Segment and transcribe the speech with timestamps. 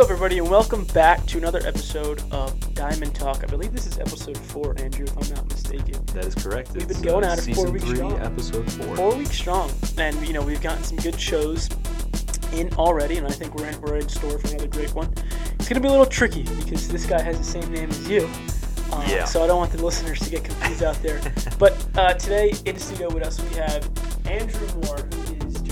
[0.00, 3.42] up, everybody, and welcome back to another episode of Diamond Talk.
[3.44, 6.02] I believe this is episode four, Andrew, if I'm not mistaken.
[6.14, 6.72] That is correct.
[6.72, 8.18] We've been It's, going uh, at it four weeks three, strong.
[8.20, 8.96] episode four.
[8.96, 11.68] Four weeks strong, and you know we've gotten some good shows
[12.54, 15.12] in already, and I think we're in, we're in store for another great one.
[15.58, 18.28] It's gonna be a little tricky because this guy has the same name as you.
[18.92, 19.24] Uh, Yeah.
[19.26, 21.20] So I don't want the listeners to get confused out there.
[21.58, 23.86] But uh, today in the studio with us we have
[24.26, 24.98] Andrew Moore,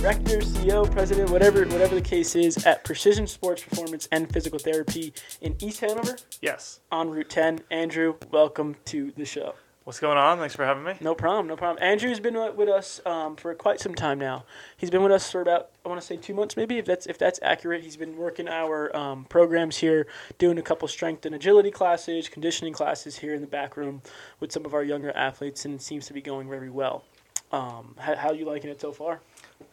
[0.00, 5.12] director, CEO, president, whatever whatever the case is, at Precision Sports Performance and Physical Therapy
[5.40, 6.78] in East Hanover Yes.
[6.92, 7.62] on Route 10.
[7.72, 9.54] Andrew, welcome to the show.
[9.82, 10.38] What's going on?
[10.38, 10.94] Thanks for having me.
[11.00, 11.82] No problem, no problem.
[11.82, 14.44] Andrew's been with us um, for quite some time now.
[14.76, 17.06] He's been with us for about I want to say two months, maybe if that's
[17.06, 17.82] if that's accurate.
[17.82, 20.06] He's been working our um, programs here,
[20.38, 24.02] doing a couple strength and agility classes, conditioning classes here in the back room
[24.38, 27.02] with some of our younger athletes, and it seems to be going very well.
[27.50, 29.20] Um, how, how you liking it so far?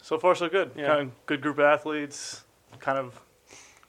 [0.02, 0.70] So far, so good.
[0.76, 0.86] Yeah.
[0.86, 2.44] Kind of good group of athletes.
[2.78, 3.20] Kind of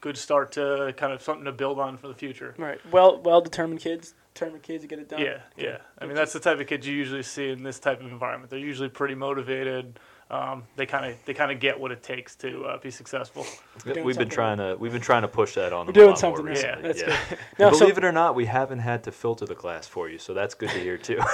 [0.02, 2.56] good start to kind of something to build on for the future.
[2.58, 5.22] Right, well well determined kids, determined kids to get it done.
[5.22, 5.78] Yeah, yeah.
[6.00, 8.50] I mean, that's the type of kids you usually see in this type of environment.
[8.50, 10.00] They're usually pretty motivated.
[10.30, 13.46] Um, they kind of they kind of get what it takes to uh, be successful.
[13.86, 16.46] We've been something trying to we've been trying to push that on We're doing something
[16.46, 16.54] more.
[16.54, 16.80] Yeah.
[16.82, 17.18] That's yeah.
[17.30, 17.40] good.
[17.60, 20.18] No, so- Believe it or not, we haven't had to filter the class for you,
[20.18, 21.20] so that's good to hear too.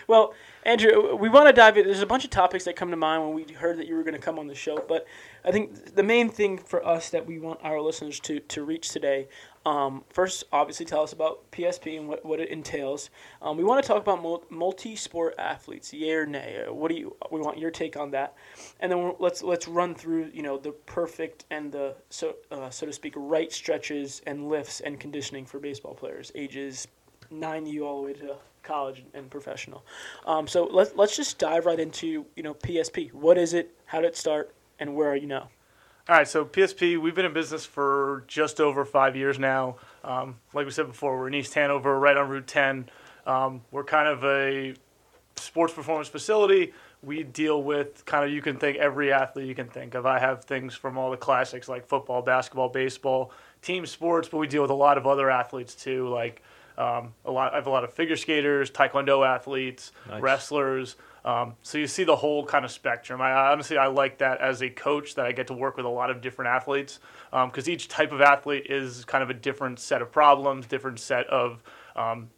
[0.07, 0.33] Well,
[0.63, 1.85] Andrew, we want to dive in.
[1.85, 4.03] There's a bunch of topics that come to mind when we heard that you were
[4.03, 5.05] going to come on the show, but
[5.43, 8.89] I think the main thing for us that we want our listeners to, to reach
[8.89, 9.27] today,
[9.65, 13.09] um, first, obviously, tell us about PSP and what, what it entails.
[13.41, 16.63] Um, we want to talk about multi-sport athletes, yay or nay.
[16.67, 17.15] Uh, What do you?
[17.31, 18.35] We want your take on that,
[18.79, 22.85] and then let's let's run through you know the perfect and the so uh, so
[22.85, 26.87] to speak right stretches and lifts and conditioning for baseball players, ages
[27.39, 29.85] nine U all the way to college and professional.
[30.25, 33.13] Um, so let's let's just dive right into you know PSP.
[33.13, 33.71] What is it?
[33.85, 34.53] How did it start?
[34.79, 35.49] And where are you now?
[36.07, 39.77] All right, so PSP, we've been in business for just over five years now.
[40.03, 42.89] Um, like we said before, we're in East Hanover, right on Route 10.
[43.25, 44.75] Um, we're kind of a
[45.35, 46.73] sports performance facility.
[47.01, 50.05] We deal with kind of, you can think every athlete you can think of.
[50.05, 53.31] I have things from all the classics like football, basketball, baseball,
[53.63, 56.43] team sports, but we deal with a lot of other athletes too, like
[56.77, 57.53] um, a lot.
[57.53, 60.21] I have a lot of figure skaters, taekwondo athletes, Nice.
[60.21, 60.95] wrestlers.
[61.23, 63.19] Um, so you see the whole kind of spectrum.
[63.21, 65.85] I I honestly I like that as a coach that I get to work with
[65.85, 66.99] a lot of different athletes
[67.31, 71.25] because each type of athlete is kind of a different set of problems, different set
[71.27, 71.63] of
[71.95, 72.29] um,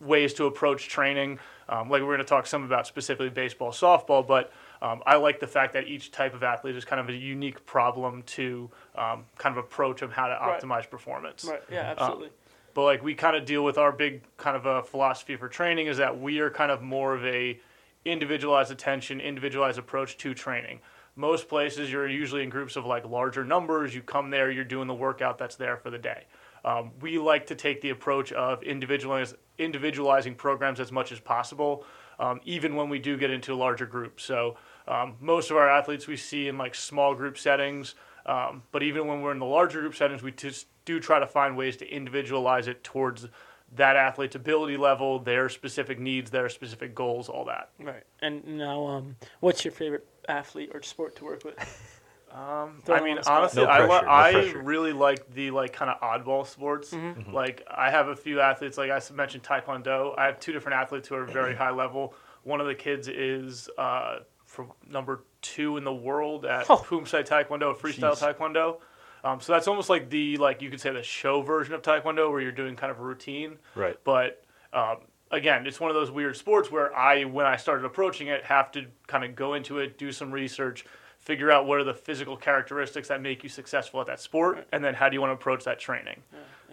[0.00, 1.38] ways to approach training.
[1.68, 5.38] Um, like we're going to talk some about specifically baseball, softball, but um, I like
[5.40, 9.24] the fact that each type of athlete is kind of a unique problem to um,
[9.36, 10.62] kind of approach of how to Right.
[10.62, 11.44] optimize performance.
[11.44, 11.60] Right.
[11.70, 11.94] Yeah.
[11.98, 12.30] Absolutely.
[12.78, 15.88] But like we kind of deal with our big kind of a philosophy for training
[15.88, 17.58] is that we are kind of more of a
[18.04, 20.78] individualized attention, individualized approach to training.
[21.16, 23.96] Most places you're usually in groups of like larger numbers.
[23.96, 26.26] You come there, you're doing the workout that's there for the day.
[26.64, 31.84] Um, we like to take the approach of individualize, individualizing programs as much as possible,
[32.20, 34.22] um, even when we do get into larger groups.
[34.22, 34.56] So
[34.86, 37.96] um, most of our athletes we see in like small group settings,
[38.28, 41.26] um, but even when we're in the larger group settings, we just do try to
[41.26, 43.26] find ways to individualize it towards
[43.74, 47.70] that athlete's ability level, their specific needs, their specific goals, all that.
[47.80, 48.04] Right.
[48.22, 51.56] And now, um, what's your favorite athlete or sport to work with?
[52.30, 54.62] Um, I mean, honestly, No I, li- pressure, no I pressure.
[54.62, 56.90] really like the like kind of oddball sports.
[56.90, 57.32] Mm-hmm.
[57.32, 60.14] Like I have a few athletes, like I mentioned Taekwondo.
[60.18, 62.12] I have two different athletes who are very high level.
[62.42, 66.76] One of the kids is uh, from number two in the world at Oh.
[66.78, 68.34] Poomsae Taekwondo, freestyle Jeez.
[68.36, 68.78] Taekwondo.
[69.24, 72.30] Um, so that's almost like the like you could say the show version of Taekwondo,
[72.30, 73.56] where you're doing kind of a routine.
[73.74, 73.96] right.
[74.04, 74.98] But um,
[75.30, 78.70] again, it's one of those weird sports where I, when I started approaching it, have
[78.72, 80.84] to kind of go into it, do some research,
[81.18, 84.84] figure out what are the physical characteristics that make you successful at that sport, and
[84.84, 86.22] then how do you want to approach that training.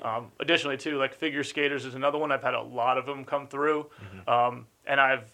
[0.04, 2.32] Um, additionally, too, like figure skaters is another one.
[2.32, 3.88] I've had a lot of them come through,
[4.28, 5.32] um, and I've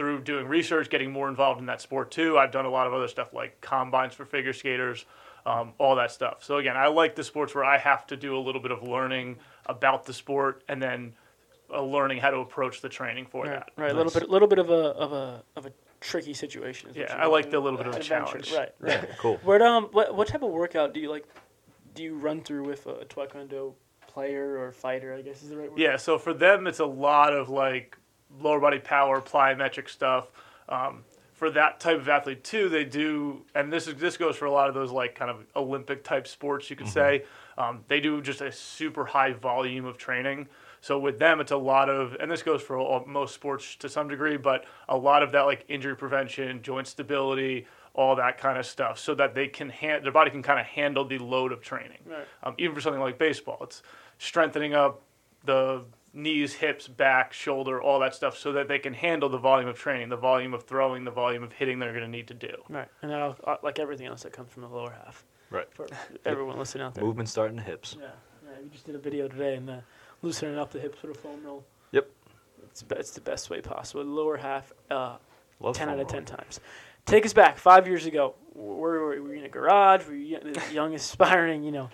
[0.00, 2.38] through doing research, getting more involved in that sport too.
[2.38, 5.04] I've done a lot of other stuff like combines for figure skaters,
[5.44, 6.42] um, all that stuff.
[6.42, 8.82] So again, I like the sports where I have to do a little bit of
[8.82, 9.36] learning
[9.66, 11.12] about the sport and then
[11.70, 13.50] uh, learning how to approach the training for Right.
[13.52, 13.68] that.
[13.76, 13.90] Right.
[13.90, 14.22] A little bit.
[14.22, 16.88] A little bit of a of a of a tricky situation.
[16.88, 18.54] is Yeah, I like the little bit of a challenge.
[18.54, 18.70] Right.
[18.80, 19.04] Right.
[19.04, 19.38] Yeah, cool.
[19.44, 21.26] What um what what type of workout do you like?
[21.94, 23.74] Do you run through with a taekwondo
[24.08, 25.12] player or fighter?
[25.14, 25.78] I guess is the right word.
[25.78, 27.98] Yeah, so for them, it's a lot of like
[28.40, 30.28] lower body power, plyometric stuff.
[30.68, 34.44] Um, for that type of athlete too, they do, and this is this goes for
[34.44, 37.24] a lot of those like kind of Olympic type sports, you could say.
[37.56, 40.48] Um, they do just a super high volume of training.
[40.82, 43.88] So with them, it's a lot of, and this goes for all, most sports to
[43.88, 48.58] some degree, but a lot of that like injury prevention, joint stability, all that kind
[48.58, 51.52] of stuff, so that they can hand their body can kind of handle the load
[51.52, 51.98] of training.
[52.06, 52.26] Right.
[52.42, 53.82] Um, even for something like baseball, it's
[54.18, 55.02] strengthening up
[55.44, 59.68] the knees, hips, back, shoulder, all that stuff, so that they can handle the volume
[59.68, 62.34] of training, the volume of throwing, the volume of hitting they're going to need to
[62.34, 62.52] do.
[62.68, 62.88] Right.
[63.02, 65.24] And that'll, uh, like everything else that comes from the lower half.
[65.50, 65.66] Right.
[65.72, 65.86] For
[66.24, 67.04] everyone listening out there.
[67.04, 67.96] Movement starting the hips.
[67.98, 68.08] Yeah.
[68.44, 68.58] yeah.
[68.62, 69.82] We just did a video today and the
[70.22, 71.64] loosening up the hips with a foam roll.
[71.92, 72.08] Yep.
[72.64, 74.04] It's, be- it's the best way possible.
[74.04, 75.16] The lower half, uh,
[75.60, 76.24] Love 10 out of 10 roll.
[76.38, 76.60] times.
[77.06, 78.34] Take us back five years ago.
[78.54, 79.20] Where were we?
[79.20, 80.06] Were you in a garage?
[80.06, 80.38] Were you
[80.72, 81.90] young, aspiring, you know,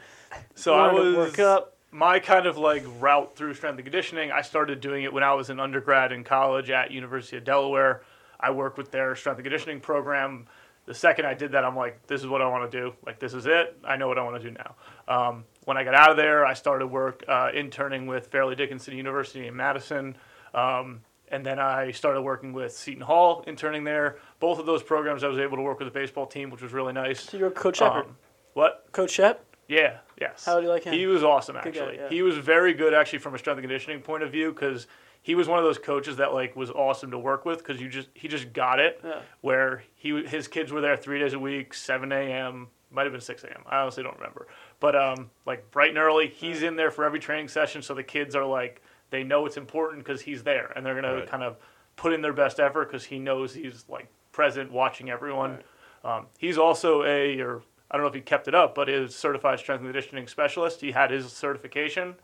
[0.55, 1.76] So I wanted was to work up?
[1.97, 4.31] My kind of like route through strength and conditioning.
[4.31, 8.03] I started doing it when I was an undergrad in college at University of Delaware.
[8.39, 10.47] I worked with their strength and conditioning program.
[10.85, 12.93] The second I did that, I'm like, this is what I want to do.
[13.07, 13.79] Like, this is it.
[13.83, 14.75] I know what I want to do now.
[15.09, 18.95] Um, when I got out of there, I started work uh, interning with Fairleigh Dickinson
[18.95, 20.19] University in Madison.
[20.53, 24.19] Um, and then I started working with Seton Hall, interning there.
[24.39, 26.75] Both of those programs, I was able to work with the baseball team, which was
[26.75, 27.23] really nice.
[27.23, 28.05] So you're Coach Sheppard.
[28.05, 28.17] Um,
[28.53, 28.87] what?
[28.93, 29.46] Coach Shep?
[29.69, 30.45] Yeah, yes.
[30.45, 30.93] How do you like him?
[30.95, 31.97] He was awesome, Good guy, actually.
[31.97, 32.09] yeah.
[32.09, 34.87] He was very good, actually, from a strength and conditioning point of view, because
[35.23, 37.89] he was one of those coaches that like was awesome to work with, because you
[37.89, 39.01] just he just got it.
[39.05, 39.21] Yeah.
[39.41, 42.69] Where he his kids were there three days a week, seven a.m.
[42.93, 43.63] Might have been six a.m.
[43.67, 44.47] I honestly don't remember,
[44.79, 48.05] but um, like bright and early, he's in there for every training session, so the
[48.05, 48.81] kids are like
[49.11, 51.27] they know it's important because he's there, and they're gonna Right.
[51.29, 51.57] kind of
[51.97, 55.59] put in their best effort because he knows he's like present, watching everyone.
[56.05, 59.15] Um, he's also a, or I don't know if he kept it up, but is
[59.15, 60.81] certified strength and conditioning specialist.
[60.81, 62.15] He had his certification.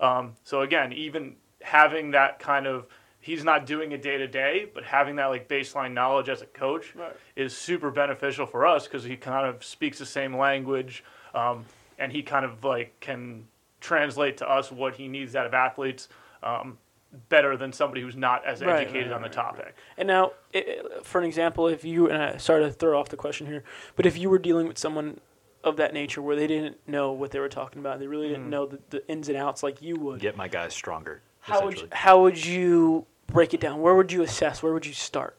[0.00, 2.86] Um, so again, even having that kind of,
[3.20, 6.46] he's not doing it day to day, but having that like baseline knowledge as a
[6.46, 7.16] coach Right.
[7.34, 11.02] is super beneficial for us because he kind of speaks the same language,
[11.34, 11.64] um,
[11.98, 13.48] and he kind of like can
[13.80, 16.08] translate to us what he needs out of athletes.
[16.44, 16.78] Um,
[17.28, 19.74] better than somebody who's not as Right, educated right, on the right, topic.
[19.96, 23.08] And now, i i- for an example, if you and I sorry to throw off
[23.08, 23.64] the question here,
[23.96, 25.20] but if you were dealing with someone
[25.64, 28.46] of that nature where they didn't know what they were talking about, they really didn't
[28.46, 28.50] Mhm.
[28.50, 30.20] know the, the ins and outs like you would.
[30.20, 31.22] Get my guys stronger.
[31.40, 33.80] How would you, how would you break it down?
[33.80, 34.62] Where would you assess?
[34.62, 35.34] Where would you start?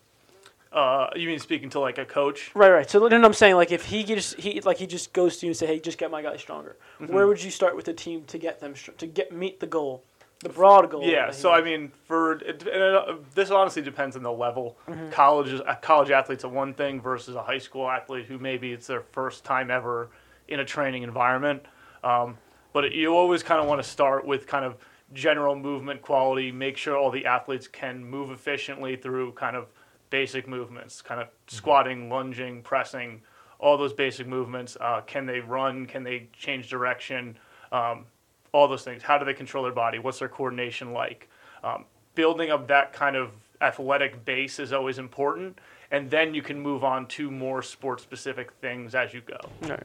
[0.72, 2.52] Uh, you mean speaking to like a coach?
[2.54, 2.88] Right, right.
[2.90, 5.52] So then I'm saying like if he just he like he just goes to you
[5.52, 6.76] and say, hey, just get my guys stronger.
[7.00, 7.12] Mm-hmm.
[7.14, 9.66] Where would you start with the team to get them str- to get meet the
[9.68, 10.04] goal,
[10.42, 11.04] the broad goal?
[11.04, 14.78] Yeah, so I mean, for it, and it, this honestly depends on the level.
[14.88, 15.10] Mm-hmm.
[15.10, 19.02] College college athlete's a one thing versus a high school athlete who maybe it's their
[19.02, 20.10] first time ever
[20.48, 21.64] in a training environment.
[22.04, 22.38] Um,
[22.72, 24.78] but you always kind of want to start with kind of
[25.14, 26.52] general movement quality.
[26.52, 29.68] Make sure all the athletes can move efficiently through kind of
[30.10, 33.22] basic movements, kind of squatting, lunging, pressing,
[33.60, 34.78] all those basic movements.
[34.80, 35.86] Uh, can they run?
[35.86, 37.38] Can they change direction?
[37.72, 38.06] Um,
[38.52, 39.04] all those things.
[39.04, 40.00] How do they control their body?
[40.00, 41.30] What's their coordination like?
[41.64, 41.86] Um,
[42.16, 43.32] building up that kind of
[43.62, 45.60] athletic base is always important,
[45.92, 49.40] and then you can move on to more sport specific things as you go.
[49.62, 49.84] Right.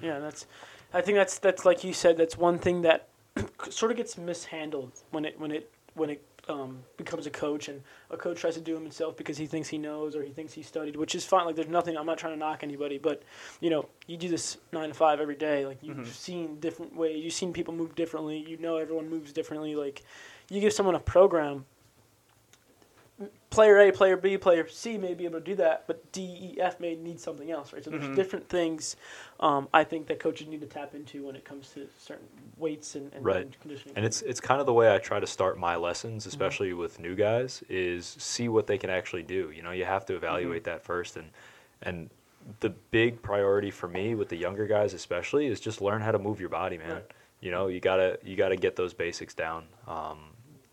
[0.00, 0.46] Yeah, that's.
[0.92, 2.16] I think that's that's like you said.
[2.16, 3.08] That's one thing that
[3.70, 7.82] sort of gets mishandled when it when it when it um, becomes a coach and
[8.10, 10.52] a coach tries to do him himself because he thinks he knows or he thinks
[10.52, 11.44] he studied, which is fine.
[11.46, 11.96] Like there's nothing.
[11.96, 13.22] I'm not trying to knock anybody, but
[13.60, 15.66] you know, you do this nine to five every day.
[15.66, 16.06] Like you've Mhm.
[16.06, 17.22] seen different ways.
[17.24, 18.38] You've seen people move differently.
[18.38, 19.74] You know, everyone moves differently.
[19.74, 20.02] Like
[20.48, 21.66] you give someone a program.
[23.48, 26.22] Player A, player B, player C may be able to do that, but D,
[26.56, 27.82] E, F may need something else, right?
[27.82, 28.14] So there's Mhm.
[28.14, 28.96] different things
[29.38, 32.26] um, I think that coaches need to tap into when it comes to certain
[32.56, 33.42] weights and, and, Right.
[33.42, 33.94] and conditioning.
[33.96, 35.82] And it's it's kind of the way I try to start my Mm-hmm.
[35.82, 39.50] lessons, especially with new guys, is see what they can actually do.
[39.54, 40.72] You know, you have to evaluate Mm-hmm.
[40.72, 41.30] that first, and
[41.82, 42.10] and
[42.60, 46.18] the big priority for me with the younger guys, especially, is just learn how to
[46.18, 46.90] move your body, man.
[46.94, 47.10] Right.
[47.40, 49.66] You know, you gotta you gotta get those basics down.
[49.86, 50.18] Um,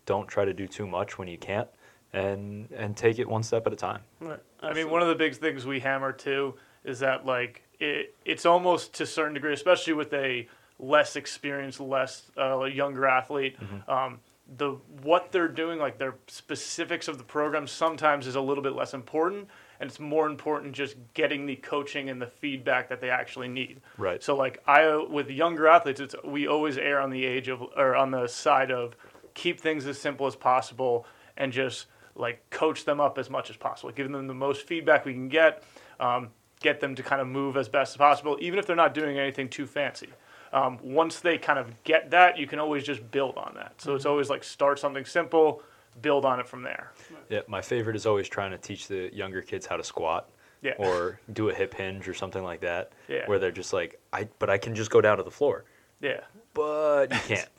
[0.06, 1.68] don't try to do too much when you can't,
[2.14, 4.00] and and take it one step at a time.
[4.20, 4.40] right.
[4.62, 6.54] I mean, one of the big things we hammer too
[6.84, 11.80] is that like it, it's almost to a certain degree, especially with a less experienced,
[11.80, 13.56] less uh, younger athlete.
[13.88, 14.20] Um,
[14.56, 18.74] the what they're doing, like their specifics of the program, sometimes is a little bit
[18.74, 19.48] less important,
[19.80, 23.80] and it's more important just getting the coaching and the feedback that they actually need.
[23.96, 24.22] Right.
[24.22, 27.96] So like I with younger athletes, it's we always err on the age of or
[27.96, 28.94] on the side of
[29.32, 31.06] keep things as simple as possible
[31.36, 35.04] and just like coach them up as much as possible, giving them the most feedback
[35.04, 35.62] we can get,
[36.00, 36.28] um,
[36.60, 39.18] get them to kind of move as best as possible, even if they're not doing
[39.18, 40.08] anything too fancy.
[40.52, 43.74] Um, once they kind of get that, you can always just build on that.
[43.80, 45.62] So it's always like start something simple,
[46.00, 46.92] build on it from there.
[47.28, 50.30] Yeah, my favorite is always trying to teach the younger kids how to squat.
[50.62, 50.72] Yeah.
[50.78, 52.92] Or do a hip hinge or something like that.
[53.06, 53.26] Yeah.
[53.26, 55.64] Where they're just like, I but I can just go down to the floor.
[56.00, 56.20] Yeah.
[56.54, 57.48] But you can't.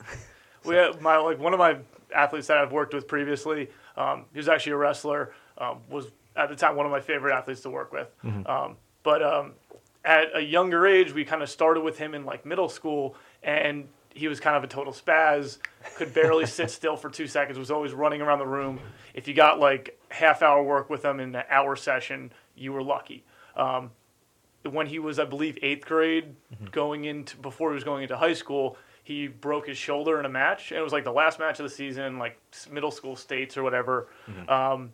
[0.64, 1.76] We had my like one of my
[2.14, 3.70] athletes that I've worked with previously.
[3.96, 5.32] Um, he was actually a wrestler.
[5.58, 8.08] Um, was at the time one of my favorite athletes to work with.
[8.46, 9.52] Um, But um,
[10.04, 13.88] at a younger age, we kind of started with him in like middle school, and
[14.14, 15.58] he was kind of a total spaz.
[15.96, 17.58] Could barely sit still for two seconds.
[17.58, 18.80] Was always running around the room.
[19.14, 22.82] If you got like half hour work with him in an hour session, you were
[22.82, 23.24] lucky.
[23.56, 23.90] Um,
[24.64, 26.34] when he was, I believe, eighth grade,
[26.72, 30.28] going into before he was going into high school, he broke his shoulder in a
[30.28, 32.40] match, and it was like the last match of the season, like
[32.72, 34.08] middle school states or whatever.
[34.48, 34.90] Um,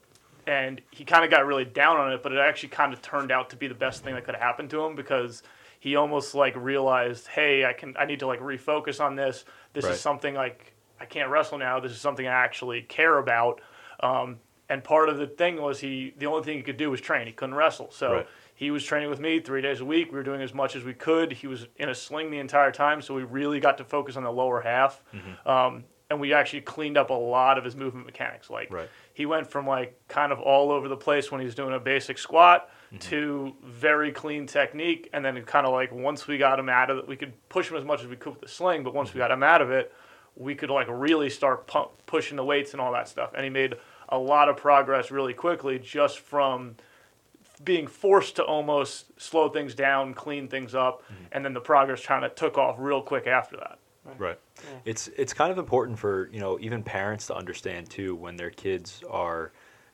[0.47, 3.33] and he kind of got really down on it, but it actually kind of turned
[3.33, 5.43] out to be the best thing that could happen to him because
[5.81, 9.47] he almost like realized, hey, I can, I need to like refocus on this.
[9.73, 9.95] This Right.
[9.95, 11.81] is something like I can't wrestle now.
[11.81, 13.63] This is something I actually care about.
[14.01, 17.01] Um, and part of the thing was he, the only thing he could do was
[17.01, 17.27] train.
[17.27, 18.27] He couldn't wrestle, so Right.
[18.55, 20.09] He was training with me three days a week.
[20.13, 21.33] We were doing as much as we could.
[21.33, 24.23] He was in a sling the entire time, so we really got to focus on
[24.23, 25.03] the lower half.
[25.15, 25.49] Mm-hmm.
[25.49, 28.51] Um, and we actually cleaned up a lot of his movement mechanics.
[28.51, 28.89] Like Right.
[29.15, 31.81] he went from like kind of all over the place when he was doing a
[31.81, 33.09] basic squat Mm-hmm.
[33.09, 35.09] to very clean technique.
[35.15, 37.71] And then kind of like once we got him out of it, we could push
[37.71, 38.85] him as much as we could with the sling.
[38.85, 39.19] But once Mm-hmm.
[39.19, 39.95] we got him out of it,
[40.37, 43.31] we could like really start pump, pushing the weights and all that stuff.
[43.35, 43.77] And he made
[44.11, 46.77] a lot of progress really quickly just from
[47.65, 51.25] being forced to almost slow things down, clean things up, Mm-hmm.
[51.33, 53.79] and then the progress kind of took off real quick after that.
[54.19, 54.39] Right.
[54.85, 58.51] It's it's kind of important for you know even parents to understand too when their
[58.51, 59.53] kids are,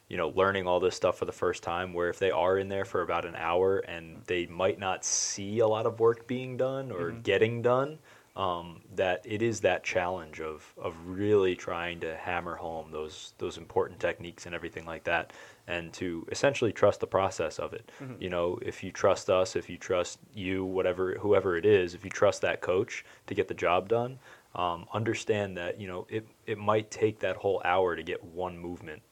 [0.09, 1.93] you know, learning all this stuff for the first time.
[1.93, 5.59] Where if they are in there for about an hour and they might not see
[5.59, 7.99] a lot of work being done or getting done,
[8.35, 13.59] um, that it is that challenge of of really trying to hammer home those those
[13.59, 15.35] important techniques and everything like that,
[15.69, 17.93] and to essentially trust the process of it.
[18.19, 22.05] You know, if you trust us, if you trust you, whatever whoever it is, if
[22.05, 24.19] you trust that coach to get the job done,
[24.55, 28.59] um, understand that you know it it might take that whole hour to get one
[28.59, 29.03] movement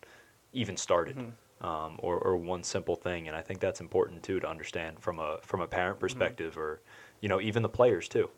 [0.52, 1.32] even started.
[1.58, 5.18] Um, or, or one simple thing, and I think that's important too to understand from
[5.18, 6.82] a from a parent perspective, or
[7.22, 8.28] you know even the players too.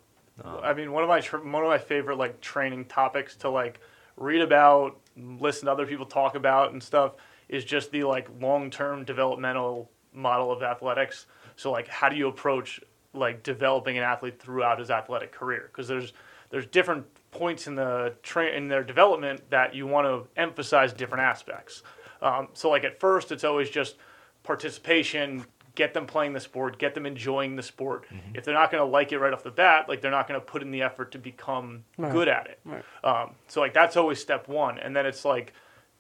[0.45, 3.51] Um, I mean, one of my tr- one of my favorite like training topics to
[3.51, 3.81] like
[4.17, 7.15] read about, listen to other people talk about, and stuff
[7.49, 11.27] is just the like long term developmental model of athletics.
[11.57, 12.81] So like, how do you approach
[13.15, 15.69] like developing an athlete throughout his athletic career?
[15.73, 16.13] Because there's
[16.51, 21.23] there's different points in the tra- in their development that you want to emphasize different
[21.23, 21.83] aspects.
[22.23, 23.97] Um, so like at first, it's always just
[24.43, 28.07] participation, get them playing the sport, get them enjoying the sport.
[28.35, 30.41] If they're not going to like it right off the bat, like they're not going
[30.41, 32.11] to put in the effort to become Right.
[32.11, 32.61] good at it.
[32.65, 32.83] Right.
[33.05, 35.53] Um, so like that's always step one, and then it's like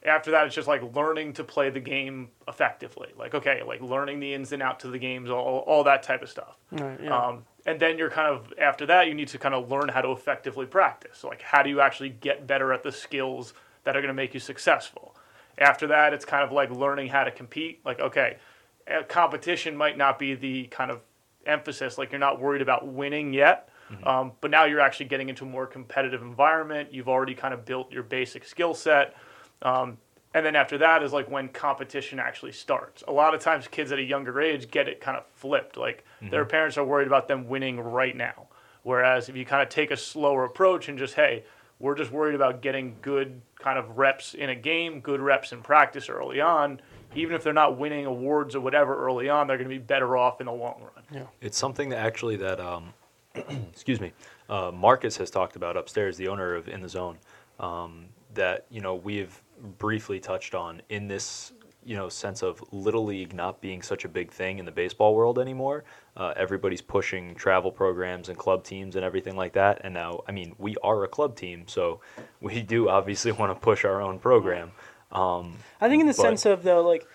[0.04, 3.08] after that, it's just like learning to play the game effectively.
[3.16, 6.22] Like okay, like learning the ins and outs of the games, all all that type
[6.22, 6.56] of stuff.
[6.70, 7.16] Right, yeah.
[7.16, 10.00] Um, and then you're kind of after that, you need to kind of learn how
[10.00, 11.18] to effectively practice.
[11.18, 14.14] So like, how do you actually get better at the skills that are going to
[14.14, 15.16] make you successful?
[15.58, 17.80] After that, it's kind of like learning how to compete.
[17.84, 18.36] Like, okay,
[18.86, 21.00] a competition might not be the kind of
[21.44, 21.98] emphasis.
[21.98, 23.68] Like, you're not worried about winning yet,
[24.04, 26.92] um, but now you're actually getting into a more competitive environment.
[26.92, 29.16] You've already kind of built your basic skill set.
[29.62, 29.98] Um,
[30.34, 33.02] and then after that is like when competition actually starts.
[33.08, 35.76] A lot of times, kids at a younger age get it kind of flipped.
[35.76, 38.48] Like their parents are worried about them winning right now.
[38.82, 41.44] Whereas if you kind of take a slower approach and just, hey,
[41.80, 45.62] we're just worried about getting good kind of reps in a game, good reps in
[45.62, 46.80] practice early on.
[47.14, 50.16] Even if they're not winning awards or whatever early on, they're going to be better
[50.16, 51.04] off in the long run.
[51.10, 52.92] Yeah, it's something that actually that um,
[53.72, 54.12] excuse me,
[54.48, 57.18] uh, Marcus has talked about upstairs, the owner of In the Zone,
[57.60, 59.42] um, that you know we've
[59.78, 61.52] briefly touched on in this
[61.84, 65.14] you know sense of little league not being such a big thing in the baseball
[65.14, 65.84] world anymore.
[66.16, 69.80] Uh, everybody's pushing travel programs and club teams and everything like that.
[69.84, 72.00] And now, I mean, we are a club team, so
[72.40, 74.72] we do obviously want to push our own program.
[75.12, 77.06] Um, I think in the but- sense of though, like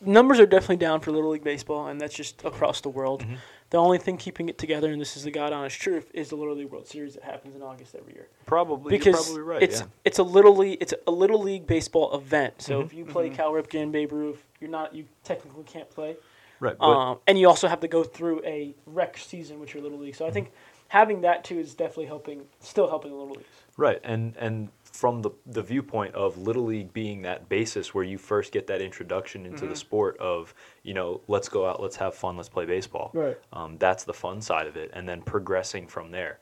[0.00, 3.22] numbers are definitely down for Little League baseball, and that's just across the world.
[3.22, 3.34] Mm-hmm.
[3.70, 6.36] The only thing keeping it together, and this is the god honest truth, is the
[6.36, 8.28] Little League World Series that happens in August every year.
[8.46, 9.62] probably Because you're probably right.
[9.62, 9.86] it's yeah.
[10.04, 12.62] it's a little league it's a little league baseball event.
[12.62, 12.84] So Mhm.
[12.86, 16.16] if you play Cal Ripken and Babe Ruth, you're not you technically can't play.
[16.60, 16.78] right.
[16.78, 19.98] But, Um, and you also have to go through a rec season with your little
[19.98, 20.14] league.
[20.14, 20.52] So I think
[20.88, 23.48] having that too is definitely helping, still helping the little leagues.
[23.76, 28.16] Right, and and from the the viewpoint of little league being that basis where you
[28.16, 32.14] first get that introduction into the sport of you know let's go out, let's have
[32.14, 33.10] fun, let's play baseball.
[33.12, 33.36] Right.
[33.52, 36.38] Um, that's the fun side of it, and then progressing from there.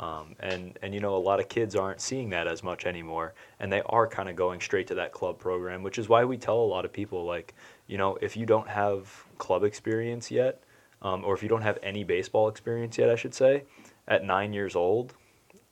[0.00, 3.34] Um, and and you know a lot of kids aren't seeing that as much anymore,
[3.60, 6.38] and they are kind of going straight to that club program, which is why we
[6.38, 7.54] tell a lot of people like
[7.88, 10.62] you know if you don't have club experience yet,
[11.02, 13.64] um, or if you don't have any baseball experience yet, I should say,
[14.06, 15.12] at nine years old,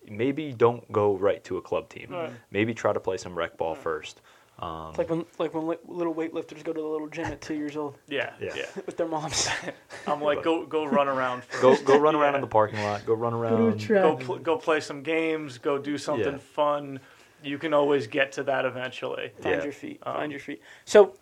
[0.08, 2.08] maybe don't go right to a club team.
[2.10, 2.30] Right.
[2.50, 4.20] Maybe try to play some rec ball first.
[4.58, 7.42] Um, It's like when like when li- little weightlifters go to the little gym at
[7.42, 8.54] two years old Yeah, Yeah.
[8.56, 8.64] yeah.
[8.86, 9.48] with their moms.
[10.06, 11.44] I'm like, go go run around.
[11.44, 11.84] First.
[11.84, 12.36] go go run around Yeah.
[12.36, 13.04] in the parking lot.
[13.04, 13.78] Go run to a around.
[13.78, 14.02] track.
[14.02, 15.58] Go pl- go play some games.
[15.58, 16.38] Go do something Yeah.
[16.38, 17.00] fun.
[17.42, 19.30] You can always get to that eventually.
[19.42, 19.62] Find Yeah.
[19.64, 20.00] your feet.
[20.04, 20.62] Um, Find your feet.
[20.86, 21.14] So,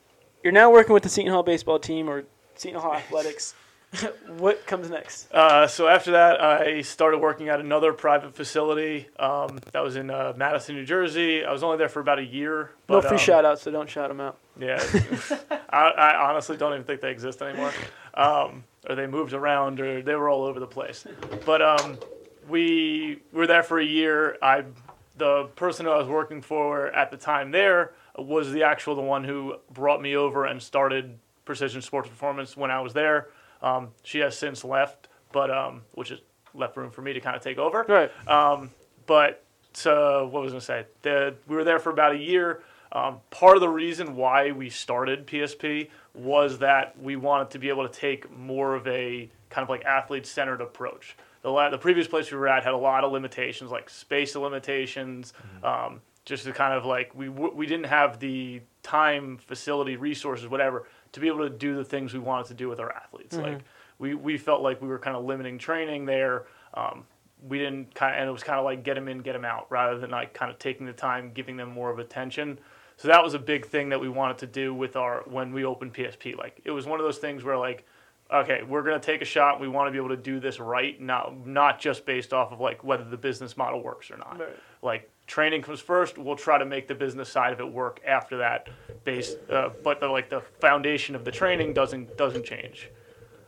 [0.44, 2.24] you're now working with the Seton Hall baseball team or
[2.54, 3.54] Seton Hall Athletics.
[4.38, 5.32] what comes next?
[5.32, 10.10] Uh, so after that, I started working at another private facility um, that was in
[10.10, 11.44] uh, Madison, New Jersey.
[11.44, 12.70] I was only there for about a year.
[12.88, 14.38] No free um, shout outs, so don't shout them out.
[14.58, 14.82] Yeah,
[15.70, 17.72] I, I honestly don't even think they exist anymore,
[18.14, 21.06] um, or they moved around, or they were all over the place.
[21.44, 21.98] But um,
[22.48, 24.38] we were there for a year.
[24.42, 24.64] I,
[25.16, 29.02] the person who I was working for at the time there was the actual the
[29.02, 33.28] one who brought me over and started Precision Sports Performance when I was there.
[33.62, 36.20] Um, she has since left, but um, which is
[36.54, 37.84] left room for me to kind of take over.
[37.88, 38.10] Right.
[38.28, 38.70] Um,
[39.06, 40.86] but so what was I gonna say?
[41.02, 42.62] The, we were there for about a year.
[42.92, 47.68] Um, part of the reason why we started PSP was that we wanted to be
[47.68, 51.16] able to take more of a kind of like athlete centered approach.
[51.42, 54.36] The, la- the previous place we were at had a lot of limitations, like space
[54.36, 55.32] limitations,
[55.64, 60.46] um, just to kind of like we w- we didn't have the time, facility, resources,
[60.48, 63.36] whatever, to be able to do the things we wanted to do with our athletes.
[63.36, 63.60] Like
[64.00, 66.46] we, we felt like we were kind of limiting training there.
[66.74, 67.04] Um,
[67.48, 69.44] we didn't kind of, and it was kind of like get them in, get them
[69.44, 72.58] out, rather than like kind of taking the time, giving them more of attention.
[72.96, 75.64] So that was a big thing that we wanted to do with our when we
[75.64, 76.36] opened PSP.
[76.36, 77.86] Like it was one of those things where like,
[78.32, 79.60] okay, we're gonna take a shot.
[79.60, 82.58] We want to be able to do this right, not not just based off of
[82.58, 84.40] like whether the business model works or not.
[84.40, 84.58] Right.
[84.82, 86.18] Like training comes first.
[86.18, 88.68] We'll try to make the business side of it work after that.
[89.04, 92.90] Based, uh, but the like the foundation of the training doesn't doesn't change.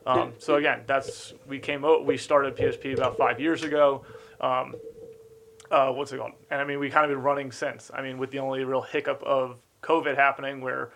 [0.06, 2.06] Um, so again, that's we came out.
[2.06, 4.04] We started PSP about five years ago.
[4.40, 4.74] Um,
[5.70, 6.32] uh, what's it called?
[6.50, 7.90] And I mean, we kind of been running since.
[7.92, 10.92] I mean, with the only real hiccup of COVID happening, where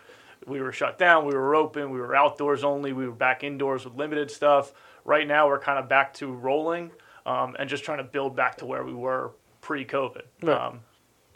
[0.47, 3.85] we were shut down, we were open, we were outdoors only, we were back indoors
[3.85, 4.73] with limited stuff.
[5.05, 6.93] Right now, we're kind of back to rolling
[7.27, 9.33] um, and just trying to build back to where we were
[9.71, 10.23] pre-COVID.
[10.43, 10.61] Right.
[10.67, 10.81] Um,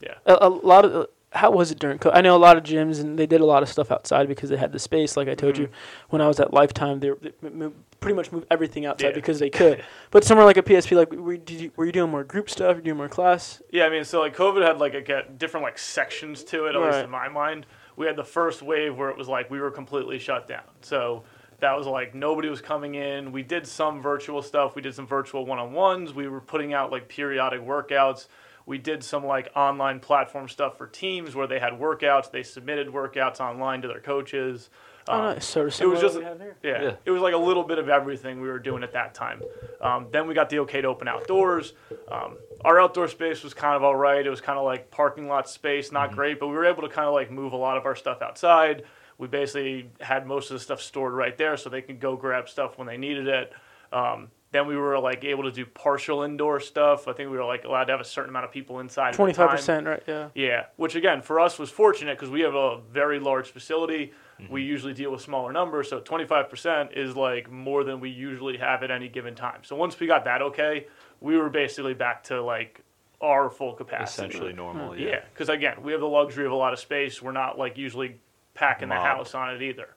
[0.00, 0.14] yeah.
[0.26, 1.98] A, a lot of how was it during?
[1.98, 2.12] COVID?
[2.14, 4.50] I know a lot of gyms and they did a lot of stuff outside because
[4.50, 5.16] they had the space.
[5.16, 5.68] Like I told you,
[6.08, 9.08] when I was at Lifetime, they, were- they m- m- pretty much moved everything outside
[9.10, 9.14] Yeah.
[9.14, 9.84] because they could.
[10.10, 12.70] But somewhere like a PSP, like were, did you, were you doing more group stuff?
[12.74, 13.62] Were you doing more class?
[13.70, 16.82] Yeah, I mean, so like COVID had like a, different like sections to it, at
[16.82, 17.66] least in my mind.
[17.96, 20.62] We had the first wave where it was like we were completely shut down.
[20.82, 21.22] So
[21.64, 23.32] that was like nobody was coming in.
[23.32, 24.74] We did some virtual stuff.
[24.76, 26.12] We did some virtual one-on-ones.
[26.14, 28.26] We were putting out like periodic workouts.
[28.66, 32.30] We did some like online platform stuff for teams where they had workouts.
[32.30, 34.70] They submitted workouts online to their coaches.
[35.06, 35.44] Oh, Um, nice.
[35.44, 36.56] Sort of it was just what we have here.
[36.62, 36.92] yeah, Yeah.
[37.04, 39.42] it was like a little bit of everything we were doing at that time.
[39.82, 41.74] Um, then we got the okay to open outdoors.
[42.10, 44.24] Um, our outdoor space was kind of all right.
[44.26, 46.88] It was kind of like parking lot space, not great, but we were able to
[46.88, 48.84] kind of like move a lot of our stuff outside.
[49.18, 52.48] We basically had most of the stuff stored right there, so they could go grab
[52.48, 53.52] stuff when they needed it.
[53.92, 57.08] Um, then we were like able to do partial indoor stuff.
[57.08, 59.08] I think we were like allowed to have a certain amount of people inside.
[59.08, 59.56] at a Twenty five time.
[59.56, 60.02] percent, right?
[60.06, 60.28] Yeah.
[60.34, 64.12] Yeah, which again for us was fortunate because we have a very large facility.
[64.50, 68.82] We usually deal with smaller numbers, so 25% is like more than we usually have
[68.82, 69.60] at any given time.
[69.62, 70.88] So once we got that okay,
[71.20, 72.80] we were basically back to like
[73.20, 74.26] our full capacity.
[74.28, 74.98] Essentially normal.
[74.98, 77.22] Yeah, because again, we have the luxury of a lot of space.
[77.22, 78.16] We're not like usually
[78.54, 79.88] packing the house on it either.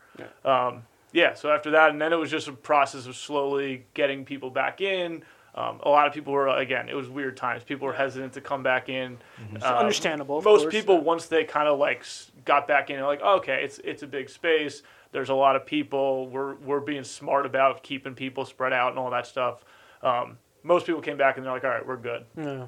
[0.44, 4.26] Um, yeah, so after that, and then it was just a process of slowly getting
[4.26, 5.24] people back in.
[5.56, 7.64] Um, a lot of people were again, it was weird times.
[7.64, 9.18] People were hesitant to come back in.
[9.56, 10.74] Um, understandable, of Most course.
[10.74, 12.06] people once they kind of like
[12.46, 14.84] got back in, they're like, okay, it's it's a big space.
[15.12, 16.28] There's a lot of people.
[16.28, 19.64] We're we're being smart about keeping people spread out and all that stuff.
[20.04, 22.26] Um, most people came back and they're like, all right, we're good.
[22.38, 22.68] Yeah.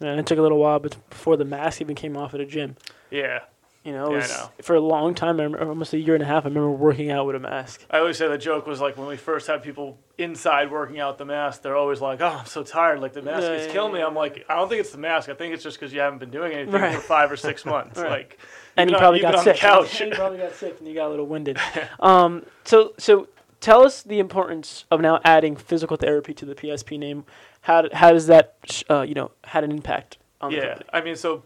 [0.00, 2.44] And it took a little while, but before the mask even came off at a
[2.44, 2.76] gym.
[3.10, 3.40] Yeah.
[3.86, 4.50] You know, Yeah, was, know.
[4.62, 7.12] for a long time, I remember, almost a year and a half, I remember working
[7.12, 7.86] out with a mask.
[7.88, 11.18] I always say the joke was like when we first had people inside working out
[11.18, 12.98] the mask, they're always like, "Oh, I'm so tired.
[13.00, 14.98] Like the mask Yeah, is yeah, killing me." I'm like, I don't think it's the
[14.98, 15.28] mask.
[15.28, 16.96] I think it's just because you haven't been doing anything Right.
[16.96, 18.00] for five or six months.
[18.00, 18.10] Right.
[18.10, 18.38] Like,
[18.76, 19.56] and you probably got sick.
[19.56, 20.00] couch.
[20.00, 21.56] you probably got sick and you got a little winded.
[22.00, 23.28] um, so, so
[23.60, 27.24] tell us the importance of now adding physical therapy to the PSP name.
[27.60, 30.78] How, how does that, uh, you know, had an impact on the yeah.
[30.92, 31.44] I mean, so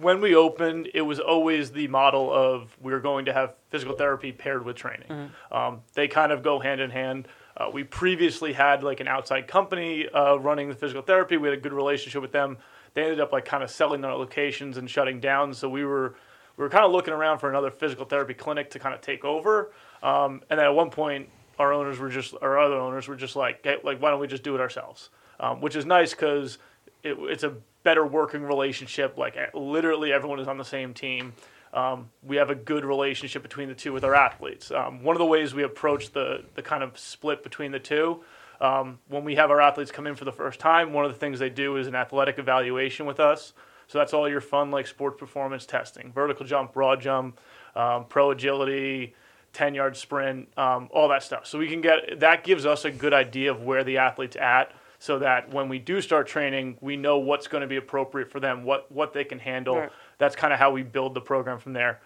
[0.00, 3.96] when we opened, it was always the model of we are going to have physical
[3.96, 5.08] therapy paired with training.
[5.08, 5.54] Mm-hmm.
[5.54, 7.26] Um, they kind of go hand in hand.
[7.56, 11.36] Uh, we previously had like an outside company uh, running the physical therapy.
[11.36, 12.58] We had a good relationship with them.
[12.94, 15.52] They ended up like kind of selling their locations and shutting down.
[15.52, 16.14] So we were
[16.56, 19.24] we were kind of looking around for another physical therapy clinic to kind of take
[19.24, 19.72] over.
[20.02, 23.36] Um, and then at one point, our owners were just our other owners were just
[23.36, 25.10] like, hey, like why don't we just do it ourselves?
[25.40, 26.58] Um, which is nice because
[27.02, 29.18] it, it's a better working relationship.
[29.18, 31.32] Like eh, literally everyone is on the same team.
[31.72, 34.70] um, we have a good relationship between the two with our athletes.
[34.70, 38.22] Um, one of the ways we approach the the kind of split between the two.
[38.60, 41.18] Um, when we have our athletes come in for the first time, one of the
[41.18, 43.54] things they do is an athletic evaluation with us.
[43.88, 47.40] So that's all your fun like sports performance testing, vertical jump, broad jump,
[47.74, 49.14] um, pro agility,
[49.52, 51.46] 10 yard sprint, um, all that stuff.
[51.46, 54.72] So we can get that gives us a good idea of where the athlete's at
[55.02, 58.38] so that when we do start training, we know what's going to be appropriate for
[58.38, 59.76] them, what, what they can handle.
[59.76, 59.90] Right.
[60.18, 62.00] That's kind of how we build the program from there.